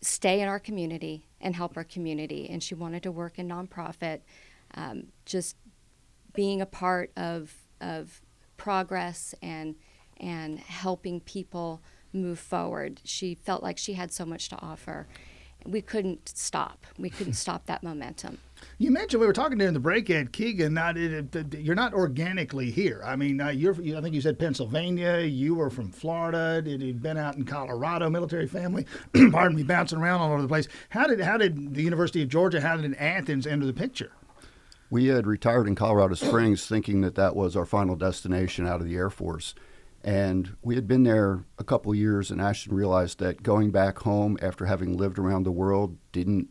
stay 0.00 0.40
in 0.40 0.48
our 0.48 0.58
community 0.58 1.26
and 1.40 1.56
help 1.56 1.76
our 1.76 1.84
community, 1.84 2.48
and 2.48 2.62
she 2.62 2.74
wanted 2.74 3.02
to 3.02 3.12
work 3.12 3.38
in 3.38 3.48
nonprofit, 3.48 4.20
um, 4.74 5.08
just 5.24 5.56
being 6.32 6.60
a 6.60 6.66
part 6.66 7.10
of 7.16 7.54
of 7.80 8.20
progress 8.56 9.34
and 9.42 9.74
and 10.18 10.58
helping 10.58 11.20
people 11.20 11.82
move 12.12 12.38
forward. 12.38 13.00
She 13.04 13.34
felt 13.34 13.62
like 13.62 13.78
she 13.78 13.94
had 13.94 14.12
so 14.12 14.24
much 14.24 14.48
to 14.50 14.60
offer. 14.60 15.06
We 15.66 15.82
couldn't 15.82 16.28
stop. 16.28 16.86
We 16.98 17.10
couldn't 17.10 17.32
stop 17.44 17.66
that 17.66 17.82
momentum. 17.82 18.38
You 18.78 18.90
mentioned 18.90 19.20
we 19.20 19.26
were 19.26 19.32
talking 19.32 19.58
during 19.58 19.74
the 19.74 19.80
break, 19.80 20.10
Ed 20.10 20.32
Keegan. 20.32 20.74
Not 20.74 20.96
you're 20.96 21.74
not 21.74 21.94
organically 21.94 22.70
here. 22.70 23.02
I 23.04 23.16
mean, 23.16 23.40
uh, 23.40 23.48
you're. 23.48 23.74
I 23.74 24.00
think 24.00 24.14
you 24.14 24.20
said 24.20 24.38
Pennsylvania. 24.38 25.20
You 25.20 25.54
were 25.54 25.70
from 25.70 25.90
Florida. 25.90 26.60
Did 26.62 26.82
you'd 26.82 27.02
been 27.02 27.16
out 27.16 27.36
in 27.36 27.44
Colorado, 27.44 28.10
military 28.10 28.46
family. 28.46 28.86
Pardon 29.30 29.56
me, 29.56 29.62
bouncing 29.62 29.98
around 29.98 30.20
all 30.20 30.32
over 30.32 30.42
the 30.42 30.48
place. 30.48 30.68
How 30.88 31.06
did 31.06 31.20
how 31.20 31.36
did 31.36 31.74
the 31.74 31.82
University 31.82 32.22
of 32.22 32.28
Georgia? 32.28 32.60
How 32.60 32.76
did 32.76 32.94
Athens 32.94 33.46
enter 33.46 33.66
the 33.66 33.72
picture? 33.72 34.12
We 34.90 35.06
had 35.06 35.26
retired 35.26 35.66
in 35.66 35.74
Colorado 35.74 36.14
Springs 36.14 36.66
thinking 36.66 37.00
that 37.00 37.14
that 37.14 37.34
was 37.34 37.56
our 37.56 37.66
final 37.66 37.96
destination 37.96 38.66
out 38.66 38.80
of 38.80 38.86
the 38.86 38.94
Air 38.94 39.10
Force. 39.10 39.54
And 40.04 40.56
we 40.62 40.74
had 40.74 40.86
been 40.86 41.02
there 41.02 41.44
a 41.58 41.64
couple 41.64 41.94
years, 41.94 42.30
and 42.30 42.40
Ashton 42.40 42.74
realized 42.74 43.18
that 43.20 43.42
going 43.42 43.70
back 43.70 44.00
home 44.00 44.36
after 44.42 44.66
having 44.66 44.96
lived 44.96 45.18
around 45.18 45.44
the 45.44 45.50
world 45.50 45.96
didn't 46.12 46.50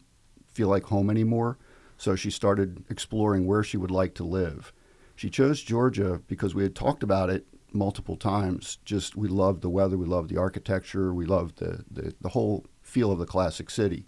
feel 0.51 0.67
like 0.67 0.85
home 0.85 1.09
anymore. 1.09 1.59
So 1.97 2.15
she 2.15 2.29
started 2.31 2.83
exploring 2.89 3.45
where 3.45 3.63
she 3.63 3.77
would 3.77 3.91
like 3.91 4.13
to 4.15 4.23
live. 4.23 4.73
She 5.15 5.29
chose 5.29 5.61
Georgia 5.61 6.21
because 6.27 6.55
we 6.55 6.63
had 6.63 6.75
talked 6.75 7.03
about 7.03 7.29
it 7.29 7.45
multiple 7.71 8.15
times. 8.15 8.79
Just 8.85 9.15
we 9.15 9.27
loved 9.27 9.61
the 9.61 9.69
weather, 9.69 9.97
we 9.97 10.05
loved 10.05 10.29
the 10.29 10.37
architecture, 10.37 11.13
we 11.13 11.25
loved 11.25 11.59
the, 11.59 11.83
the, 11.89 12.13
the 12.21 12.29
whole 12.29 12.65
feel 12.81 13.11
of 13.11 13.19
the 13.19 13.25
classic 13.25 13.69
city. 13.69 14.05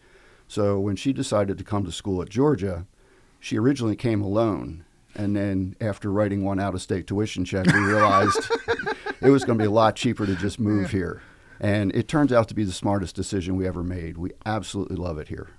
So 0.47 0.79
when 0.79 0.95
she 0.95 1.13
decided 1.13 1.57
to 1.57 1.63
come 1.63 1.85
to 1.85 1.91
school 1.91 2.21
at 2.21 2.29
Georgia, 2.29 2.85
she 3.39 3.57
originally 3.57 3.95
came 3.95 4.21
alone. 4.21 4.85
And 5.15 5.35
then 5.35 5.75
after 5.79 6.11
writing 6.11 6.43
one 6.43 6.59
out 6.59 6.73
of 6.73 6.81
state 6.81 7.07
tuition 7.07 7.45
check, 7.45 7.65
we 7.67 7.79
realized 7.79 8.51
it 9.21 9.29
was 9.29 9.45
going 9.45 9.57
to 9.57 9.63
be 9.63 9.67
a 9.67 9.71
lot 9.71 9.95
cheaper 9.95 10.25
to 10.25 10.35
just 10.35 10.59
move 10.59 10.91
here. 10.91 11.21
And 11.59 11.95
it 11.95 12.07
turns 12.07 12.33
out 12.33 12.49
to 12.49 12.53
be 12.53 12.65
the 12.65 12.73
smartest 12.73 13.15
decision 13.15 13.55
we 13.55 13.65
ever 13.65 13.83
made. 13.83 14.17
We 14.17 14.31
absolutely 14.45 14.97
love 14.97 15.17
it 15.17 15.29
here. 15.29 15.51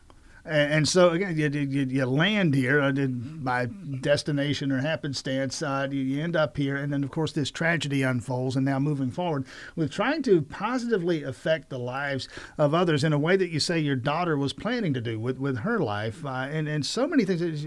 And, 0.47 0.89
so 0.89 1.11
again, 1.11 1.37
you, 1.37 1.49
you, 1.49 1.87
you 1.87 2.07
land 2.07 2.55
here 2.55 2.81
uh, 2.81 2.93
by 2.93 3.67
destination 4.01 4.71
or 4.71 4.81
happenstance. 4.81 5.63
Uh, 5.63 5.89
you, 5.91 6.01
you 6.01 6.23
end 6.23 6.37
up 6.37 6.57
here, 6.57 6.77
and 6.77 6.93
then 6.93 7.03
of 7.03 7.11
course 7.11 7.33
this 7.33 7.51
tragedy 7.51 8.03
unfolds. 8.03 8.57
And 8.57 8.65
now 8.65 8.79
moving 8.79 9.11
forward, 9.11 9.47
with 9.75 9.91
trying 9.91 10.23
to 10.23 10.43
positively 10.43 11.23
affect 11.23 11.69
the 11.69 11.79
lives 11.79 12.29
of 12.59 12.75
others 12.75 13.05
in 13.05 13.13
a 13.13 13.19
way 13.19 13.37
that 13.37 13.51
you 13.51 13.61
say 13.61 13.79
your 13.79 13.97
daughter 13.97 14.37
was 14.37 14.53
planning 14.53 14.95
to 14.95 15.01
do 15.01 15.19
with 15.19 15.39
with 15.39 15.59
her 15.59 15.79
life, 15.79 16.25
uh, 16.25 16.49
and 16.51 16.69
and 16.69 16.87
so 16.87 17.07
many 17.07 17.25
things 17.25 17.65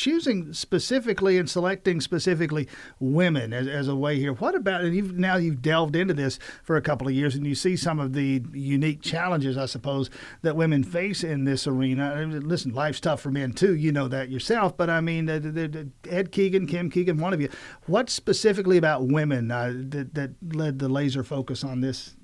choosing 0.00 0.50
specifically 0.54 1.36
and 1.36 1.48
selecting 1.48 2.00
specifically 2.00 2.66
women 2.98 3.52
as, 3.52 3.66
as 3.66 3.86
a 3.86 3.94
way 3.94 4.18
here. 4.18 4.32
What 4.32 4.54
about 4.54 4.80
and 4.80 4.96
you've 4.96 5.18
now 5.18 5.36
you've 5.36 5.60
delved 5.60 5.94
into 5.94 6.14
this 6.14 6.38
for 6.62 6.76
a 6.76 6.80
couple 6.80 7.06
of 7.06 7.12
years 7.12 7.34
and 7.34 7.46
you 7.46 7.54
see 7.54 7.76
some 7.76 8.00
of 8.00 8.14
the 8.14 8.42
unique 8.54 9.02
challenges, 9.02 9.58
I 9.58 9.66
suppose, 9.66 10.08
that 10.40 10.56
women 10.56 10.84
face 10.84 11.22
in 11.22 11.44
this 11.44 11.66
arena. 11.66 12.24
Listen, 12.26 12.72
life's 12.72 13.00
tough 13.00 13.20
for 13.20 13.30
men 13.30 13.52
too. 13.52 13.74
You 13.74 13.92
know 13.92 14.08
that 14.08 14.30
yourself. 14.30 14.74
But 14.74 14.88
I 14.88 15.02
mean, 15.02 15.28
Ed 15.28 16.32
Keegan, 16.32 16.66
Kim 16.66 16.88
Keegan, 16.88 17.18
one 17.18 17.34
of 17.34 17.40
you. 17.42 17.50
What 17.84 18.08
specifically 18.08 18.78
about 18.78 19.06
women 19.06 19.50
uh, 19.50 19.74
that 19.90 20.14
that 20.14 20.30
led 20.42 20.78
the 20.78 20.88
laser 20.88 21.22
focus 21.22 21.62
on 21.62 21.82
this 21.82 22.16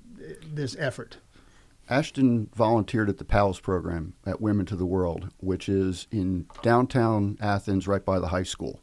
this 0.51 0.75
effort? 0.79 1.17
Ashton 1.89 2.49
volunteered 2.53 3.09
at 3.09 3.17
the 3.17 3.25
PALS 3.25 3.59
program 3.61 4.13
at 4.25 4.41
Women 4.41 4.65
to 4.65 4.75
the 4.75 4.85
World, 4.85 5.29
which 5.37 5.69
is 5.69 6.07
in 6.11 6.47
downtown 6.61 7.37
Athens, 7.39 7.87
right 7.87 8.03
by 8.03 8.19
the 8.19 8.27
high 8.27 8.43
school. 8.43 8.81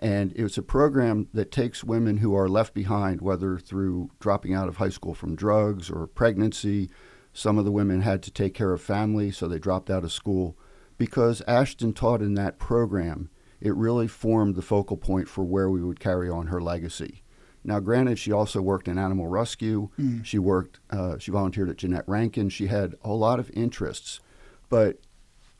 And 0.00 0.32
it's 0.34 0.58
a 0.58 0.62
program 0.62 1.28
that 1.32 1.52
takes 1.52 1.84
women 1.84 2.16
who 2.16 2.34
are 2.34 2.48
left 2.48 2.74
behind, 2.74 3.20
whether 3.20 3.58
through 3.58 4.10
dropping 4.18 4.54
out 4.54 4.66
of 4.66 4.78
high 4.78 4.88
school 4.88 5.14
from 5.14 5.36
drugs 5.36 5.90
or 5.90 6.06
pregnancy. 6.06 6.90
Some 7.32 7.58
of 7.58 7.64
the 7.64 7.70
women 7.70 8.00
had 8.00 8.22
to 8.24 8.30
take 8.32 8.54
care 8.54 8.72
of 8.72 8.80
family, 8.80 9.30
so 9.30 9.46
they 9.46 9.58
dropped 9.58 9.90
out 9.90 10.02
of 10.02 10.12
school. 10.12 10.56
Because 10.98 11.42
Ashton 11.46 11.92
taught 11.92 12.22
in 12.22 12.34
that 12.34 12.58
program, 12.58 13.30
it 13.60 13.76
really 13.76 14.08
formed 14.08 14.56
the 14.56 14.62
focal 14.62 14.96
point 14.96 15.28
for 15.28 15.44
where 15.44 15.70
we 15.70 15.82
would 15.82 16.00
carry 16.00 16.28
on 16.28 16.48
her 16.48 16.60
legacy. 16.60 17.22
Now, 17.62 17.78
granted, 17.80 18.18
she 18.18 18.32
also 18.32 18.62
worked 18.62 18.88
in 18.88 18.98
animal 18.98 19.28
rescue. 19.28 19.90
Mm. 19.98 20.24
She 20.24 20.38
worked, 20.38 20.80
uh, 20.90 21.18
she 21.18 21.30
volunteered 21.30 21.68
at 21.68 21.76
Jeannette 21.76 22.08
Rankin. 22.08 22.48
She 22.48 22.68
had 22.68 22.94
a 23.04 23.12
lot 23.12 23.38
of 23.38 23.50
interests. 23.52 24.20
But 24.68 25.00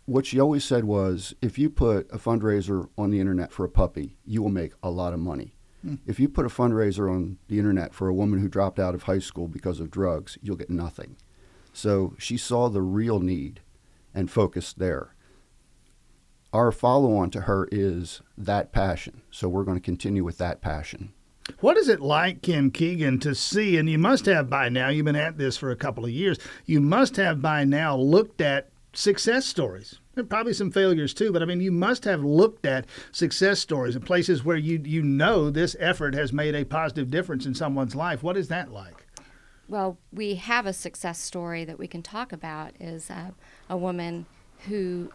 what 0.06 0.26
she 0.26 0.40
always 0.40 0.64
said 0.64 0.84
was 0.84 1.34
if 1.42 1.58
you 1.58 1.68
put 1.68 2.10
a 2.10 2.18
fundraiser 2.18 2.88
on 2.96 3.10
the 3.10 3.20
internet 3.20 3.52
for 3.52 3.64
a 3.64 3.68
puppy, 3.68 4.16
you 4.24 4.42
will 4.42 4.50
make 4.50 4.72
a 4.82 4.90
lot 4.90 5.12
of 5.12 5.20
money. 5.20 5.54
Mm. 5.86 5.98
If 6.06 6.18
you 6.18 6.28
put 6.28 6.46
a 6.46 6.50
fundraiser 6.50 7.10
on 7.10 7.38
the 7.48 7.58
internet 7.58 7.94
for 7.94 8.08
a 8.08 8.14
woman 8.14 8.40
who 8.40 8.48
dropped 8.48 8.78
out 8.78 8.94
of 8.94 9.04
high 9.04 9.18
school 9.18 9.46
because 9.46 9.78
of 9.78 9.90
drugs, 9.90 10.38
you'll 10.42 10.56
get 10.56 10.70
nothing. 10.70 11.16
So 11.72 12.14
she 12.18 12.36
saw 12.36 12.68
the 12.68 12.82
real 12.82 13.20
need 13.20 13.60
and 14.14 14.30
focused 14.30 14.78
there. 14.78 15.14
Our 16.52 16.72
follow 16.72 17.16
on 17.16 17.30
to 17.30 17.42
her 17.42 17.68
is 17.70 18.22
that 18.36 18.72
passion. 18.72 19.22
So 19.30 19.48
we're 19.48 19.64
going 19.64 19.76
to 19.76 19.82
continue 19.82 20.24
with 20.24 20.38
that 20.38 20.60
passion. 20.60 21.12
What 21.60 21.76
is 21.76 21.88
it 21.88 22.00
like, 22.00 22.42
Kim 22.42 22.70
Keegan, 22.70 23.18
to 23.20 23.34
see, 23.34 23.76
and 23.76 23.88
you 23.88 23.98
must 23.98 24.26
have 24.26 24.48
by 24.48 24.68
now, 24.68 24.88
you've 24.88 25.04
been 25.04 25.16
at 25.16 25.38
this 25.38 25.56
for 25.56 25.70
a 25.70 25.76
couple 25.76 26.04
of 26.04 26.10
years, 26.10 26.38
you 26.64 26.80
must 26.80 27.16
have 27.16 27.42
by 27.42 27.64
now 27.64 27.96
looked 27.96 28.40
at 28.40 28.68
success 28.92 29.46
stories. 29.46 29.98
There 30.14 30.24
probably 30.24 30.52
some 30.52 30.70
failures 30.70 31.14
too, 31.14 31.32
but 31.32 31.42
I 31.42 31.46
mean, 31.46 31.60
you 31.60 31.72
must 31.72 32.04
have 32.04 32.22
looked 32.22 32.66
at 32.66 32.86
success 33.12 33.60
stories 33.60 33.96
and 33.96 34.04
places 34.04 34.44
where 34.44 34.56
you, 34.56 34.80
you 34.84 35.02
know 35.02 35.50
this 35.50 35.76
effort 35.78 36.14
has 36.14 36.32
made 36.32 36.54
a 36.54 36.64
positive 36.64 37.10
difference 37.10 37.46
in 37.46 37.54
someone's 37.54 37.94
life. 37.94 38.22
What 38.22 38.36
is 38.36 38.48
that 38.48 38.72
like? 38.72 39.06
Well, 39.68 39.98
we 40.12 40.34
have 40.34 40.66
a 40.66 40.72
success 40.72 41.20
story 41.20 41.64
that 41.64 41.78
we 41.78 41.86
can 41.86 42.02
talk 42.02 42.32
about 42.32 42.72
is 42.80 43.08
uh, 43.08 43.30
a 43.68 43.76
woman 43.76 44.26
who 44.66 45.10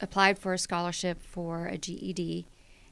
applied 0.00 0.38
for 0.38 0.52
a 0.52 0.58
scholarship 0.58 1.20
for 1.22 1.66
a 1.66 1.76
GED 1.76 2.46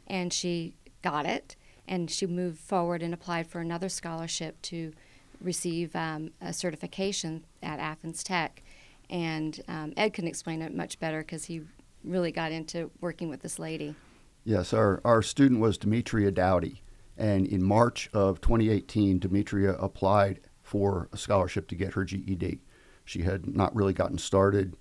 and 0.07 0.33
she 0.33 0.75
got 1.03 1.27
it 1.27 1.57
and 1.91 2.09
she 2.09 2.25
moved 2.25 2.61
forward 2.61 3.03
and 3.03 3.13
applied 3.13 3.49
for 3.49 3.61
another 3.61 3.89
scholarship 3.89 4.63
to 4.63 4.93
receive 5.41 5.95
um, 5.97 6.31
a 6.41 6.53
certification 6.53 7.45
at 7.63 7.81
Athens 7.81 8.23
Tech. 8.23 8.63
And 9.11 9.61
um, 9.67 9.93
Ed 9.97 10.15
can 10.15 10.29
explain 10.29 10.63
it 10.63 10.73
much 10.73 11.01
better 11.01 11.19
because 11.19 11.47
he 11.47 11.63
really 12.05 12.31
got 12.31 12.53
into 12.53 12.93
working 13.01 13.29
with 13.29 13.43
this 13.43 13.59
lady. 13.59 13.97
Yes, 14.45 14.73
our, 14.73 15.01
our 15.05 15.21
student 15.21 15.61
was 15.61 15.77
Demetria 15.77 16.31
Dowdy. 16.31 16.83
And 17.19 17.47
in 17.47 17.63
March 17.63 18.09
of 18.15 18.41
2018, 18.41 19.19
Demetria 19.19 19.73
applied 19.73 20.41
for 20.63 21.09
a 21.13 21.17
scholarship 21.17 21.67
to 21.69 21.75
get 21.75 21.95
her 21.95 22.05
GED. 22.05 22.61
She 23.05 23.23
had 23.23 23.53
not 23.55 23.75
really 23.75 23.93
gotten 23.93 24.17
started. 24.17 24.77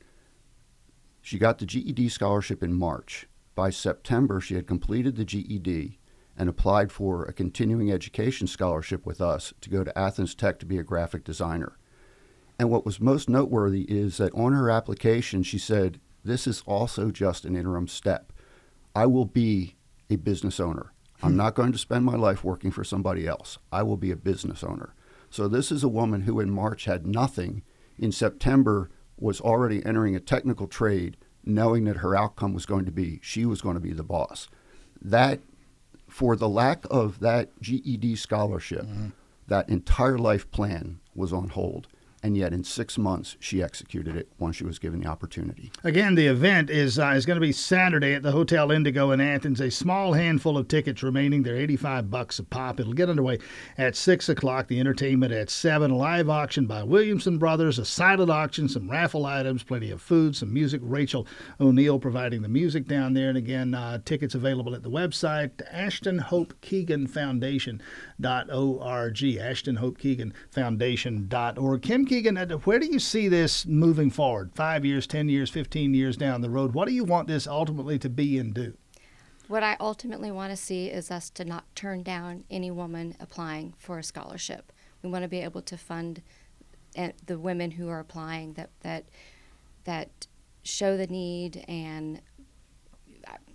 She 1.21 1.39
got 1.39 1.57
the 1.57 1.65
GED 1.65 2.09
scholarship 2.09 2.61
in 2.61 2.75
March. 2.75 3.27
By 3.55 3.71
September, 3.71 4.39
she 4.39 4.53
had 4.53 4.67
completed 4.67 5.15
the 5.15 5.25
GED 5.25 5.98
and 6.39 6.47
applied 6.47 6.89
for 6.89 7.25
a 7.25 7.33
continuing 7.33 7.91
education 7.91 8.47
scholarship 8.47 9.05
with 9.05 9.19
us 9.19 9.53
to 9.59 9.69
go 9.69 9.83
to 9.83 9.99
Athens 9.99 10.33
Tech 10.33 10.57
to 10.59 10.65
be 10.65 10.77
a 10.77 10.83
graphic 10.83 11.25
designer. 11.25 11.77
And 12.57 12.69
what 12.69 12.85
was 12.85 13.01
most 13.01 13.29
noteworthy 13.29 13.81
is 13.83 14.17
that 14.17 14.33
on 14.33 14.53
her 14.53 14.71
application, 14.71 15.43
she 15.43 15.57
said, 15.57 15.99
This 16.23 16.47
is 16.47 16.63
also 16.65 17.11
just 17.11 17.43
an 17.43 17.57
interim 17.57 17.89
step. 17.89 18.31
I 18.95 19.05
will 19.05 19.25
be 19.25 19.75
a 20.09 20.15
business 20.15 20.61
owner. 20.61 20.93
I'm 21.21 21.31
hmm. 21.31 21.37
not 21.37 21.55
going 21.55 21.73
to 21.73 21.77
spend 21.77 22.05
my 22.05 22.15
life 22.15 22.43
working 22.43 22.71
for 22.71 22.85
somebody 22.85 23.27
else. 23.27 23.57
I 23.71 23.83
will 23.83 23.97
be 23.97 24.11
a 24.11 24.15
business 24.15 24.63
owner. 24.63 24.95
So, 25.29 25.47
this 25.47 25.71
is 25.71 25.83
a 25.83 25.89
woman 25.89 26.21
who 26.21 26.39
in 26.39 26.49
March 26.49 26.85
had 26.85 27.05
nothing. 27.05 27.63
In 27.97 28.13
September, 28.13 28.89
was 29.17 29.41
already 29.41 29.85
entering 29.85 30.15
a 30.15 30.21
technical 30.21 30.67
trade, 30.67 31.17
knowing 31.43 31.83
that 31.83 31.97
her 31.97 32.15
outcome 32.15 32.53
was 32.53 32.65
going 32.65 32.85
to 32.85 32.91
be 32.91 33.19
she 33.21 33.45
was 33.45 33.61
going 33.61 33.75
to 33.75 33.81
be 33.81 33.91
the 33.91 34.03
boss. 34.03 34.47
That 35.01 35.41
for 36.09 36.35
the 36.35 36.49
lack 36.49 36.85
of 36.89 37.19
that 37.19 37.59
GED 37.61 38.15
scholarship, 38.15 38.85
mm-hmm. 38.85 39.07
that 39.47 39.69
entire 39.69 40.17
life 40.17 40.49
plan 40.51 40.99
was 41.15 41.31
on 41.31 41.49
hold 41.49 41.87
and 42.21 42.35
yet 42.35 42.53
in 42.53 42.63
six 42.63 42.97
months 42.97 43.37
she 43.39 43.63
executed 43.63 44.15
it 44.15 44.29
once 44.37 44.55
she 44.55 44.63
was 44.63 44.79
given 44.79 45.01
the 45.01 45.07
opportunity. 45.07 45.71
Again, 45.83 46.15
the 46.15 46.27
event 46.27 46.69
is 46.69 46.99
uh, 46.99 47.13
is 47.15 47.25
going 47.25 47.35
to 47.35 47.45
be 47.45 47.51
Saturday 47.51 48.13
at 48.13 48.23
the 48.23 48.31
Hotel 48.31 48.71
Indigo 48.71 49.11
in 49.11 49.21
Athens. 49.21 49.61
A 49.61 49.69
small 49.69 50.13
handful 50.13 50.57
of 50.57 50.67
tickets 50.67 51.03
remaining. 51.03 51.43
They're 51.43 51.55
eighty 51.55 51.75
five 51.75 52.09
bucks 52.09 52.39
a 52.39 52.43
pop. 52.43 52.79
It'll 52.79 52.93
get 52.93 53.09
underway 53.09 53.39
at 53.77 53.95
six 53.95 54.29
o'clock. 54.29 54.67
The 54.67 54.79
entertainment 54.79 55.31
at 55.31 55.49
seven. 55.49 55.91
Live 55.91 56.29
auction 56.29 56.65
by 56.65 56.83
Williamson 56.83 57.37
Brothers. 57.37 57.79
A 57.79 57.85
silent 57.85 58.29
auction. 58.29 58.67
Some 58.67 58.89
raffle 58.89 59.25
items. 59.25 59.63
Plenty 59.63 59.91
of 59.91 60.01
food. 60.01 60.35
Some 60.35 60.53
music. 60.53 60.81
Rachel 60.83 61.27
O'Neill 61.59 61.99
providing 61.99 62.41
the 62.41 62.49
music 62.49 62.87
down 62.87 63.13
there. 63.13 63.29
And 63.29 63.37
again, 63.37 63.73
uh, 63.73 63.99
tickets 64.03 64.35
available 64.35 64.75
at 64.75 64.83
the 64.83 64.89
website 64.89 65.51
Ashton 65.71 66.17
Hope 66.17 66.53
Keegan 66.61 67.07
Foundation 67.07 67.81
dot 68.19 68.51
org. 68.51 69.23
Ashton 69.23 69.77
Hope 69.77 69.97
Keegan. 69.97 70.33
Kim 70.51 72.05
Keegan, 72.09 72.37
where 72.63 72.79
do 72.79 72.87
you 72.87 72.97
see 72.97 73.27
this 73.27 73.67
moving 73.67 74.09
forward? 74.09 74.49
Five 74.55 74.83
years, 74.83 75.05
10 75.05 75.29
years, 75.29 75.51
15 75.51 75.93
years 75.93 76.17
down 76.17 76.41
the 76.41 76.49
road? 76.49 76.73
What 76.73 76.87
do 76.87 76.93
you 76.95 77.03
want 77.03 77.27
this 77.27 77.45
ultimately 77.45 77.99
to 77.99 78.09
be 78.09 78.39
and 78.39 78.51
do? 78.51 78.73
What 79.47 79.61
I 79.61 79.77
ultimately 79.79 80.31
want 80.31 80.51
to 80.51 80.57
see 80.57 80.87
is 80.87 81.11
us 81.11 81.29
to 81.29 81.45
not 81.45 81.65
turn 81.75 82.01
down 82.01 82.45
any 82.49 82.71
woman 82.71 83.15
applying 83.19 83.75
for 83.77 83.99
a 83.99 84.03
scholarship. 84.03 84.71
We 85.03 85.11
want 85.11 85.21
to 85.21 85.27
be 85.27 85.41
able 85.41 85.61
to 85.61 85.77
fund 85.77 86.23
uh, 86.97 87.09
the 87.27 87.37
women 87.37 87.69
who 87.69 87.89
are 87.89 87.99
applying 87.99 88.53
that 88.53 88.71
that 88.79 89.05
that 89.83 90.25
show 90.63 90.97
the 90.97 91.05
need 91.05 91.63
and 91.67 92.21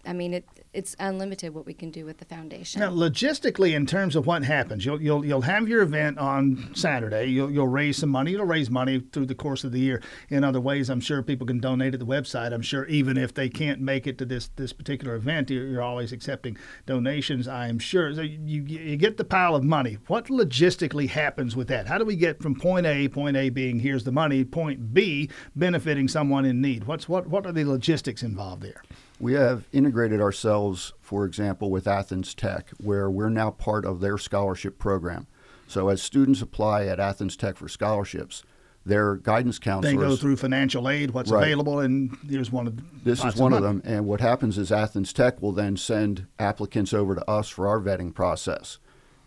I 0.06 0.12
mean, 0.12 0.34
it, 0.34 0.44
it's 0.72 0.96
unlimited 0.98 1.54
what 1.54 1.66
we 1.66 1.74
can 1.74 1.90
do 1.90 2.04
with 2.04 2.18
the 2.18 2.24
foundation. 2.24 2.80
Now, 2.80 2.90
logistically, 2.90 3.74
in 3.74 3.86
terms 3.86 4.16
of 4.16 4.26
what 4.26 4.44
happens, 4.44 4.84
you'll 4.84 5.00
you'll, 5.00 5.24
you'll 5.24 5.42
have 5.42 5.68
your 5.68 5.82
event 5.82 6.18
on 6.18 6.70
Saturday. 6.74 7.26
You'll, 7.26 7.50
you'll 7.50 7.68
raise 7.68 7.98
some 7.98 8.10
money. 8.10 8.32
You'll 8.32 8.44
raise 8.44 8.70
money 8.70 9.02
through 9.12 9.26
the 9.26 9.34
course 9.34 9.64
of 9.64 9.72
the 9.72 9.80
year 9.80 10.02
in 10.28 10.44
other 10.44 10.60
ways. 10.60 10.90
I'm 10.90 11.00
sure 11.00 11.22
people 11.22 11.46
can 11.46 11.60
donate 11.60 11.94
at 11.94 12.00
the 12.00 12.06
website. 12.06 12.52
I'm 12.52 12.62
sure 12.62 12.84
even 12.86 13.16
if 13.16 13.34
they 13.34 13.48
can't 13.48 13.80
make 13.80 14.06
it 14.06 14.18
to 14.18 14.24
this 14.24 14.50
this 14.56 14.72
particular 14.72 15.14
event, 15.14 15.50
you're, 15.50 15.66
you're 15.66 15.82
always 15.82 16.12
accepting 16.12 16.56
donations. 16.86 17.48
I 17.48 17.68
am 17.68 17.78
sure. 17.78 18.14
So 18.14 18.22
you 18.22 18.62
you 18.62 18.96
get 18.96 19.16
the 19.16 19.24
pile 19.24 19.54
of 19.54 19.64
money. 19.64 19.98
What 20.08 20.26
logistically 20.26 21.08
happens 21.08 21.56
with 21.56 21.68
that? 21.68 21.86
How 21.86 21.98
do 21.98 22.04
we 22.04 22.16
get 22.16 22.42
from 22.42 22.54
point 22.54 22.86
A, 22.86 23.08
point 23.08 23.36
A 23.36 23.48
being 23.50 23.80
here's 23.80 24.04
the 24.04 24.12
money, 24.12 24.44
point 24.44 24.92
B 24.92 25.30
benefiting 25.54 26.08
someone 26.08 26.44
in 26.44 26.60
need? 26.60 26.84
What's 26.84 27.08
what 27.08 27.26
what 27.28 27.46
are 27.46 27.52
the 27.52 27.64
logistics 27.64 28.22
involved 28.22 28.62
there? 28.62 28.82
We 29.20 29.35
have 29.35 29.66
integrated 29.72 30.20
ourselves, 30.20 30.92
for 31.00 31.24
example, 31.24 31.70
with 31.70 31.87
Athens 31.87 32.35
Tech, 32.35 32.70
where 32.79 33.09
we're 33.09 33.29
now 33.29 33.50
part 33.50 33.85
of 33.85 34.00
their 34.00 34.18
scholarship 34.18 34.79
program. 34.79 35.27
So 35.68 35.88
as 35.88 36.03
students 36.03 36.42
apply 36.42 36.87
at 36.87 37.00
Athens 37.00 37.37
Tech 37.37 37.57
for 37.57 37.68
scholarships, 37.68 38.42
their 38.85 39.16
guidance 39.16 39.59
counselors. 39.59 39.94
They 39.94 39.98
go 39.98 40.16
through 40.16 40.37
financial 40.37 40.90
aid, 40.90 41.12
what's 41.12 41.31
right. 41.31 41.42
available, 41.42 41.81
and 41.81 42.16
here's 42.29 42.53
one 42.53 42.66
of 42.66 42.77
them. 42.77 43.00
This 43.03 43.24
is 43.24 43.37
one 43.37 43.53
of, 43.53 43.59
of 43.59 43.64
them. 43.64 43.83
And 43.85 44.07
what 44.07 44.20
happens 44.20 44.59
is 44.59 44.70
Athens 44.70 45.12
Tech 45.12 45.40
will 45.40 45.53
then 45.53 45.77
send 45.77 46.27
applicants 46.38 46.92
over 46.92 47.14
to 47.14 47.31
us 47.31 47.48
for 47.48 47.66
our 47.66 47.81
vetting 47.81 48.12
process. 48.14 48.79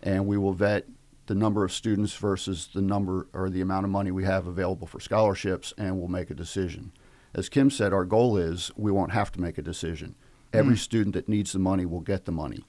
And 0.04 0.28
we 0.28 0.38
will 0.38 0.54
vet 0.54 0.86
the 1.26 1.34
number 1.34 1.64
of 1.64 1.74
students 1.74 2.16
versus 2.16 2.70
the 2.74 2.82
number 2.82 3.28
or 3.34 3.50
the 3.50 3.62
amount 3.62 3.86
of 3.86 3.90
money 3.90 4.12
we 4.12 4.26
have 4.26 4.48
available 4.48 4.86
for 4.86 5.00
scholarships, 5.00 5.74
and 5.78 5.98
we'll 5.98 6.08
make 6.08 6.30
a 6.30 6.36
decision 6.36 6.92
as 7.38 7.50
Kim 7.50 7.70
said, 7.70 7.94
our 7.94 8.04
goal 8.04 8.36
is 8.36 8.72
we 8.76 8.92
won't 8.92 9.12
have 9.12 9.32
to 9.34 9.40
make 9.40 9.60
a 9.60 9.62
decision. 9.62 10.16
Every 10.52 10.76
student 10.76 11.14
that 11.14 11.30
needs 11.30 11.54
the 11.54 11.60
money 11.60 11.86
will 11.86 12.00
get 12.02 12.26
the 12.26 12.32
money. 12.32 12.66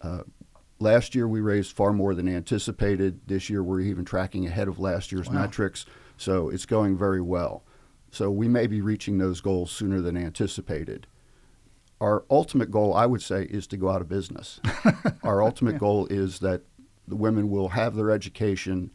Uh, 0.00 0.22
last 0.78 1.14
year 1.14 1.28
we 1.28 1.42
raised 1.42 1.76
far 1.76 1.92
more 1.92 2.14
than 2.14 2.26
anticipated. 2.26 3.20
This 3.26 3.50
year 3.50 3.62
we're 3.62 3.82
even 3.82 4.06
tracking 4.06 4.46
ahead 4.46 4.68
of 4.68 4.78
last 4.78 5.12
year's 5.12 5.28
Wow. 5.28 5.42
metrics, 5.42 5.84
so 6.16 6.48
it's 6.48 6.64
going 6.64 6.96
very 6.96 7.20
well. 7.20 7.62
So 8.10 8.30
we 8.30 8.48
may 8.48 8.66
be 8.66 8.80
reaching 8.80 9.18
those 9.18 9.42
goals 9.42 9.70
sooner 9.70 10.00
than 10.00 10.16
anticipated. 10.16 11.06
Our 12.00 12.24
ultimate 12.30 12.70
goal, 12.70 12.94
I 12.94 13.04
would 13.04 13.20
say, 13.20 13.42
is 13.44 13.66
to 13.66 13.76
go 13.76 13.90
out 13.90 14.00
of 14.00 14.08
business. 14.08 14.58
Our 15.22 15.42
ultimate 15.42 15.76
goal 15.76 16.06
is 16.06 16.38
that 16.38 16.62
the 17.06 17.16
women 17.16 17.50
will 17.50 17.70
have 17.70 17.94
their 17.94 18.10
education, 18.10 18.90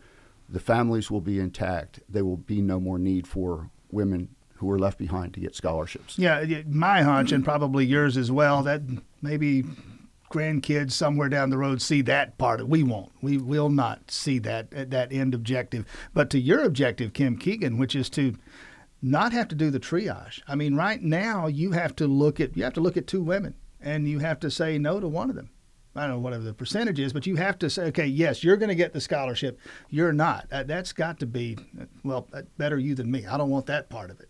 the 0.50 0.60
families 0.60 1.12
will 1.12 1.22
be 1.22 1.40
intact, 1.40 2.00
there 2.10 2.26
will 2.26 2.38
be 2.38 2.64
no 2.64 2.80
more 2.80 2.98
need 2.98 3.28
for 3.28 3.70
women 3.92 4.30
who 4.66 4.72
are 4.72 4.80
left 4.80 4.98
behind 4.98 5.34
to 5.34 5.40
get 5.40 5.56
scholarships. 5.56 6.18
Yeah, 6.18 6.62
my 6.68 7.02
hunch, 7.02 7.32
and 7.32 7.44
probably 7.44 7.86
yours 7.86 8.18
as 8.18 8.32
well, 8.32 8.64
that 8.64 8.82
maybe 9.22 9.64
grandkids 10.32 10.92
somewhere 10.92 11.30
down 11.30 11.50
the 11.50 11.58
road 11.58 11.82
see 11.82 12.02
that 12.02 12.38
part. 12.38 12.60
of 12.60 12.68
We 12.68 12.84
won't. 12.84 13.12
We 13.22 13.38
will 13.38 13.70
not 13.70 14.12
see 14.12 14.40
that 14.40 14.90
that 14.92 15.14
end 15.14 15.34
objective. 15.34 15.86
But 16.14 16.30
to 16.32 16.40
your 16.40 16.64
objective, 16.64 17.14
Kim 17.14 17.38
Keegan, 17.38 17.78
which 17.78 17.96
is 17.96 18.10
to 18.12 18.36
not 19.02 19.34
have 19.34 19.48
to 19.50 19.56
do 19.56 19.70
the 19.70 19.80
triage. 19.80 20.42
I 20.48 20.56
mean, 20.56 20.76
right 20.76 21.02
now 21.02 21.48
you 21.48 21.72
have 21.72 21.96
to 21.98 22.08
look 22.08 22.40
at 22.40 22.58
you 22.58 22.64
have 22.64 22.74
to 22.74 22.82
look 22.82 22.98
at 22.98 23.08
two 23.08 23.22
women, 23.22 23.56
and 23.80 24.08
you 24.08 24.20
have 24.20 24.40
to 24.42 24.52
say 24.52 24.78
no 24.78 25.00
to 25.00 25.08
one 25.08 25.30
of 25.30 25.36
them. 25.36 25.52
I 25.98 26.02
don't 26.02 26.18
know 26.18 26.20
whatever 26.20 26.44
the 26.44 26.54
percentage 26.54 27.00
is, 27.00 27.14
but 27.14 27.26
you 27.26 27.38
have 27.38 27.58
to 27.60 27.70
say, 27.70 27.84
okay, 27.84 28.06
yes, 28.06 28.44
you're 28.44 28.58
going 28.58 28.70
to 28.70 28.76
get 28.76 28.92
the 28.92 29.00
scholarship. 29.00 29.58
You're 29.90 30.12
not. 30.12 30.46
Uh, 30.52 30.64
that's 30.64 30.92
got 30.92 31.20
to 31.20 31.26
be 31.26 31.58
well 32.04 32.28
uh, 32.34 32.42
better 32.58 32.78
you 32.78 32.96
than 32.96 33.10
me. 33.10 33.26
I 33.26 33.38
don't 33.38 33.50
want 33.50 33.68
that 33.68 33.90
part 33.90 34.12
of 34.12 34.20
it. 34.20 34.28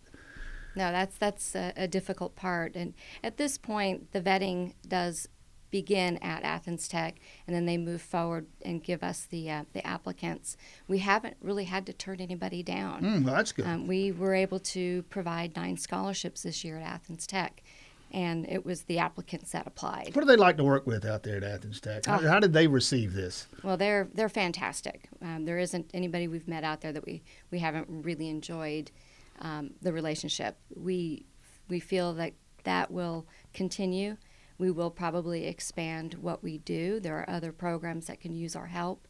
No, 0.76 0.92
that's 0.92 1.18
that's 1.18 1.56
a, 1.56 1.74
a 1.76 1.88
difficult 1.88 2.36
part, 2.36 2.76
and 2.76 2.94
at 3.24 3.38
this 3.38 3.58
point, 3.58 4.12
the 4.12 4.22
vetting 4.22 4.74
does 4.88 5.28
begin 5.72 6.18
at 6.20 6.44
Athens 6.44 6.88
Tech, 6.88 7.16
and 7.48 7.56
then 7.56 7.66
they 7.66 7.78
move 7.78 8.02
forward 8.02 8.46
and 8.64 8.82
give 8.84 9.04
us 9.04 9.26
the 9.26 9.50
uh, 9.50 9.64
the 9.74 9.86
applicants. 9.86 10.56
We 10.88 11.00
haven't 11.00 11.38
really 11.42 11.66
had 11.66 11.86
to 11.88 11.94
turn 11.94 12.22
anybody 12.22 12.64
down. 12.64 13.02
Mm, 13.04 13.26
well, 13.26 13.36
that's 13.36 13.52
good. 13.52 13.66
Um, 13.66 13.88
we 13.88 14.12
were 14.12 14.34
able 14.34 14.60
to 14.60 15.04
provide 15.10 15.56
nine 15.56 15.78
scholarships 15.78 16.44
this 16.44 16.64
year 16.64 16.78
at 16.78 16.84
Athens 16.84 17.28
Tech, 17.28 17.62
and 18.12 18.46
it 18.50 18.66
was 18.66 18.84
the 18.84 19.00
applicants 19.00 19.52
that 19.52 19.68
applied. 19.68 20.16
What 20.16 20.22
do 20.22 20.26
they 20.28 20.36
like 20.38 20.56
to 20.58 20.64
work 20.64 20.86
with 20.88 21.04
out 21.06 21.24
there 21.24 21.38
at 21.38 21.44
Athens 21.44 21.82
Tech? 21.82 22.06
How, 22.06 22.20
Oh. 22.20 22.28
how 22.28 22.40
did 22.40 22.54
they 22.54 22.68
receive 22.68 23.14
this? 23.14 23.48
Well, 23.64 23.76
they're 23.76 24.08
they're 24.14 24.30
fantastic. 24.30 25.10
Um, 25.22 25.46
there 25.46 25.58
isn't 25.60 25.90
anybody 25.94 26.28
we've 26.28 26.48
met 26.48 26.64
out 26.64 26.82
there 26.82 26.94
that 26.94 27.06
we, 27.06 27.22
we 27.52 27.60
haven't 27.60 27.88
really 27.90 28.30
enjoyed 28.30 28.92
um, 29.40 29.72
the 29.82 29.94
relationship. 29.94 30.58
We 30.76 31.26
we 31.68 31.80
feel 31.80 32.14
that 32.14 32.34
that 32.64 32.92
will 32.92 33.28
continue. 33.54 34.18
We 34.58 34.72
will 34.72 34.92
probably 34.92 35.48
expand 35.48 36.16
what 36.16 36.44
we 36.44 36.60
do. 36.60 37.00
There 37.00 37.18
are 37.18 37.30
other 37.30 37.52
programs 37.52 38.08
that 38.08 38.22
can 38.22 38.34
use 38.34 38.56
our 38.56 38.68
help, 38.68 39.08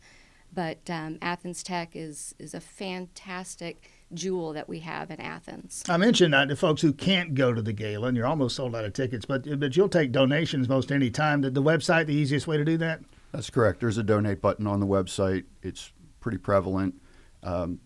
but 0.52 0.90
um, 0.90 1.18
Athens 1.22 1.64
Tech 1.64 1.96
is 1.96 2.34
is 2.40 2.54
a 2.54 2.60
fantastic 2.60 3.90
jewel 4.14 4.54
that 4.54 4.70
we 4.70 4.80
have 4.80 5.12
in 5.12 5.20
Athens. 5.20 5.84
I 5.90 5.98
mentioned 5.98 6.34
that 6.34 6.50
to 6.50 6.56
folks 6.56 6.82
who 6.82 6.94
can't 6.94 7.36
go 7.36 7.54
to 7.54 7.62
the 7.62 7.74
gala, 7.74 8.08
and 8.08 8.18
you're 8.18 8.26
almost 8.26 8.56
sold 8.56 8.76
out 8.76 8.86
of 8.86 8.94
tickets, 8.94 9.26
but 9.26 9.60
but 9.60 9.76
you'll 9.78 9.90
take 9.90 10.12
donations 10.12 10.68
most 10.68 10.92
any 10.92 11.10
time. 11.10 11.42
The, 11.42 11.50
the 11.52 11.64
website, 11.64 12.08
the 12.08 12.16
easiest 12.16 12.48
way 12.48 12.58
to 12.58 12.66
do 12.66 12.78
that? 12.78 13.02
That's 13.32 13.50
correct. 13.50 13.82
There's 13.82 13.98
a 13.98 14.04
donate 14.04 14.42
button 14.42 14.66
on 14.66 14.80
the 14.80 14.88
website. 14.88 15.44
It's 15.62 15.92
pretty 16.22 16.38
prevalent. 16.38 16.96
Um, 17.44 17.80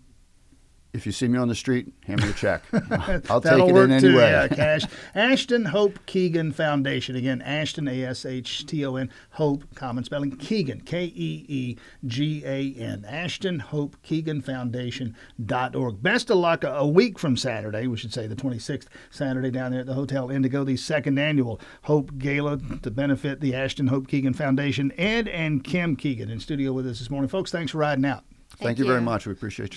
if 0.92 1.06
you 1.06 1.12
see 1.12 1.28
me 1.28 1.38
on 1.38 1.48
the 1.48 1.56
street, 1.56 1.94
hand 2.06 2.22
me 2.24 2.30
a 2.30 2.34
check. 2.34 2.64
I'll 2.74 3.42
take 3.42 3.52
That'll 3.52 3.70
it 3.70 3.74
work 3.74 3.90
in 3.92 4.02
too, 4.02 4.08
anyway. 4.08 4.32
yeah, 4.32 4.48
cash. 4.52 4.84
Ashton 5.14 5.66
Hope 5.66 6.00
Keegan 6.08 6.52
Foundation. 6.52 7.16
Again, 7.16 7.42
Ashton, 7.44 7.88
A 7.88 8.04
S 8.04 8.26
H 8.26 8.66
T 8.66 8.84
O 8.86 8.96
N, 8.96 9.12
Hope, 9.32 9.64
common 9.76 10.04
spelling, 10.04 10.36
Keegan, 10.38 10.82
K 10.82 11.06
E 11.06 11.46
E 11.48 11.78
G 12.06 12.44
A 12.44 12.74
N. 12.74 13.06
Ashton 13.08 13.60
Hope 13.60 13.98
Keegan 14.02 14.42
Foundation.org. 14.42 16.02
Best 16.02 16.30
of 16.32 16.38
luck 16.38 16.64
a, 16.64 16.72
a 16.78 16.88
week 16.88 17.20
from 17.20 17.38
Saturday, 17.38 17.86
we 17.86 17.98
should 17.98 18.14
say 18.14 18.26
the 18.26 18.36
26th 18.36 18.88
Saturday 19.12 19.52
down 19.52 19.72
there 19.72 19.82
at 19.82 19.86
the 19.86 19.94
Hotel 19.94 20.32
Indigo, 20.32 20.64
the 20.64 20.78
second 20.78 21.20
annual 21.20 21.62
Hope 21.84 22.18
Gala 22.18 22.58
to 22.82 22.90
benefit 22.90 23.42
the 23.42 23.54
Ashton 23.54 23.88
Hope 23.88 24.08
Keegan 24.08 24.34
Foundation. 24.34 24.92
Ed 24.98 25.28
and 25.28 25.64
Kim 25.64 25.96
Keegan 25.96 26.32
in 26.32 26.40
studio 26.40 26.74
with 26.74 26.88
us 26.88 26.98
this 26.98 27.12
morning. 27.12 27.30
Folks, 27.30 27.52
thanks 27.52 27.72
for 27.72 27.78
riding 27.78 28.06
out. 28.06 28.24
Thank, 28.58 28.80
you 28.80 28.86
very 28.86 29.02
much. 29.02 29.26
We 29.26 29.32
appreciate 29.34 29.68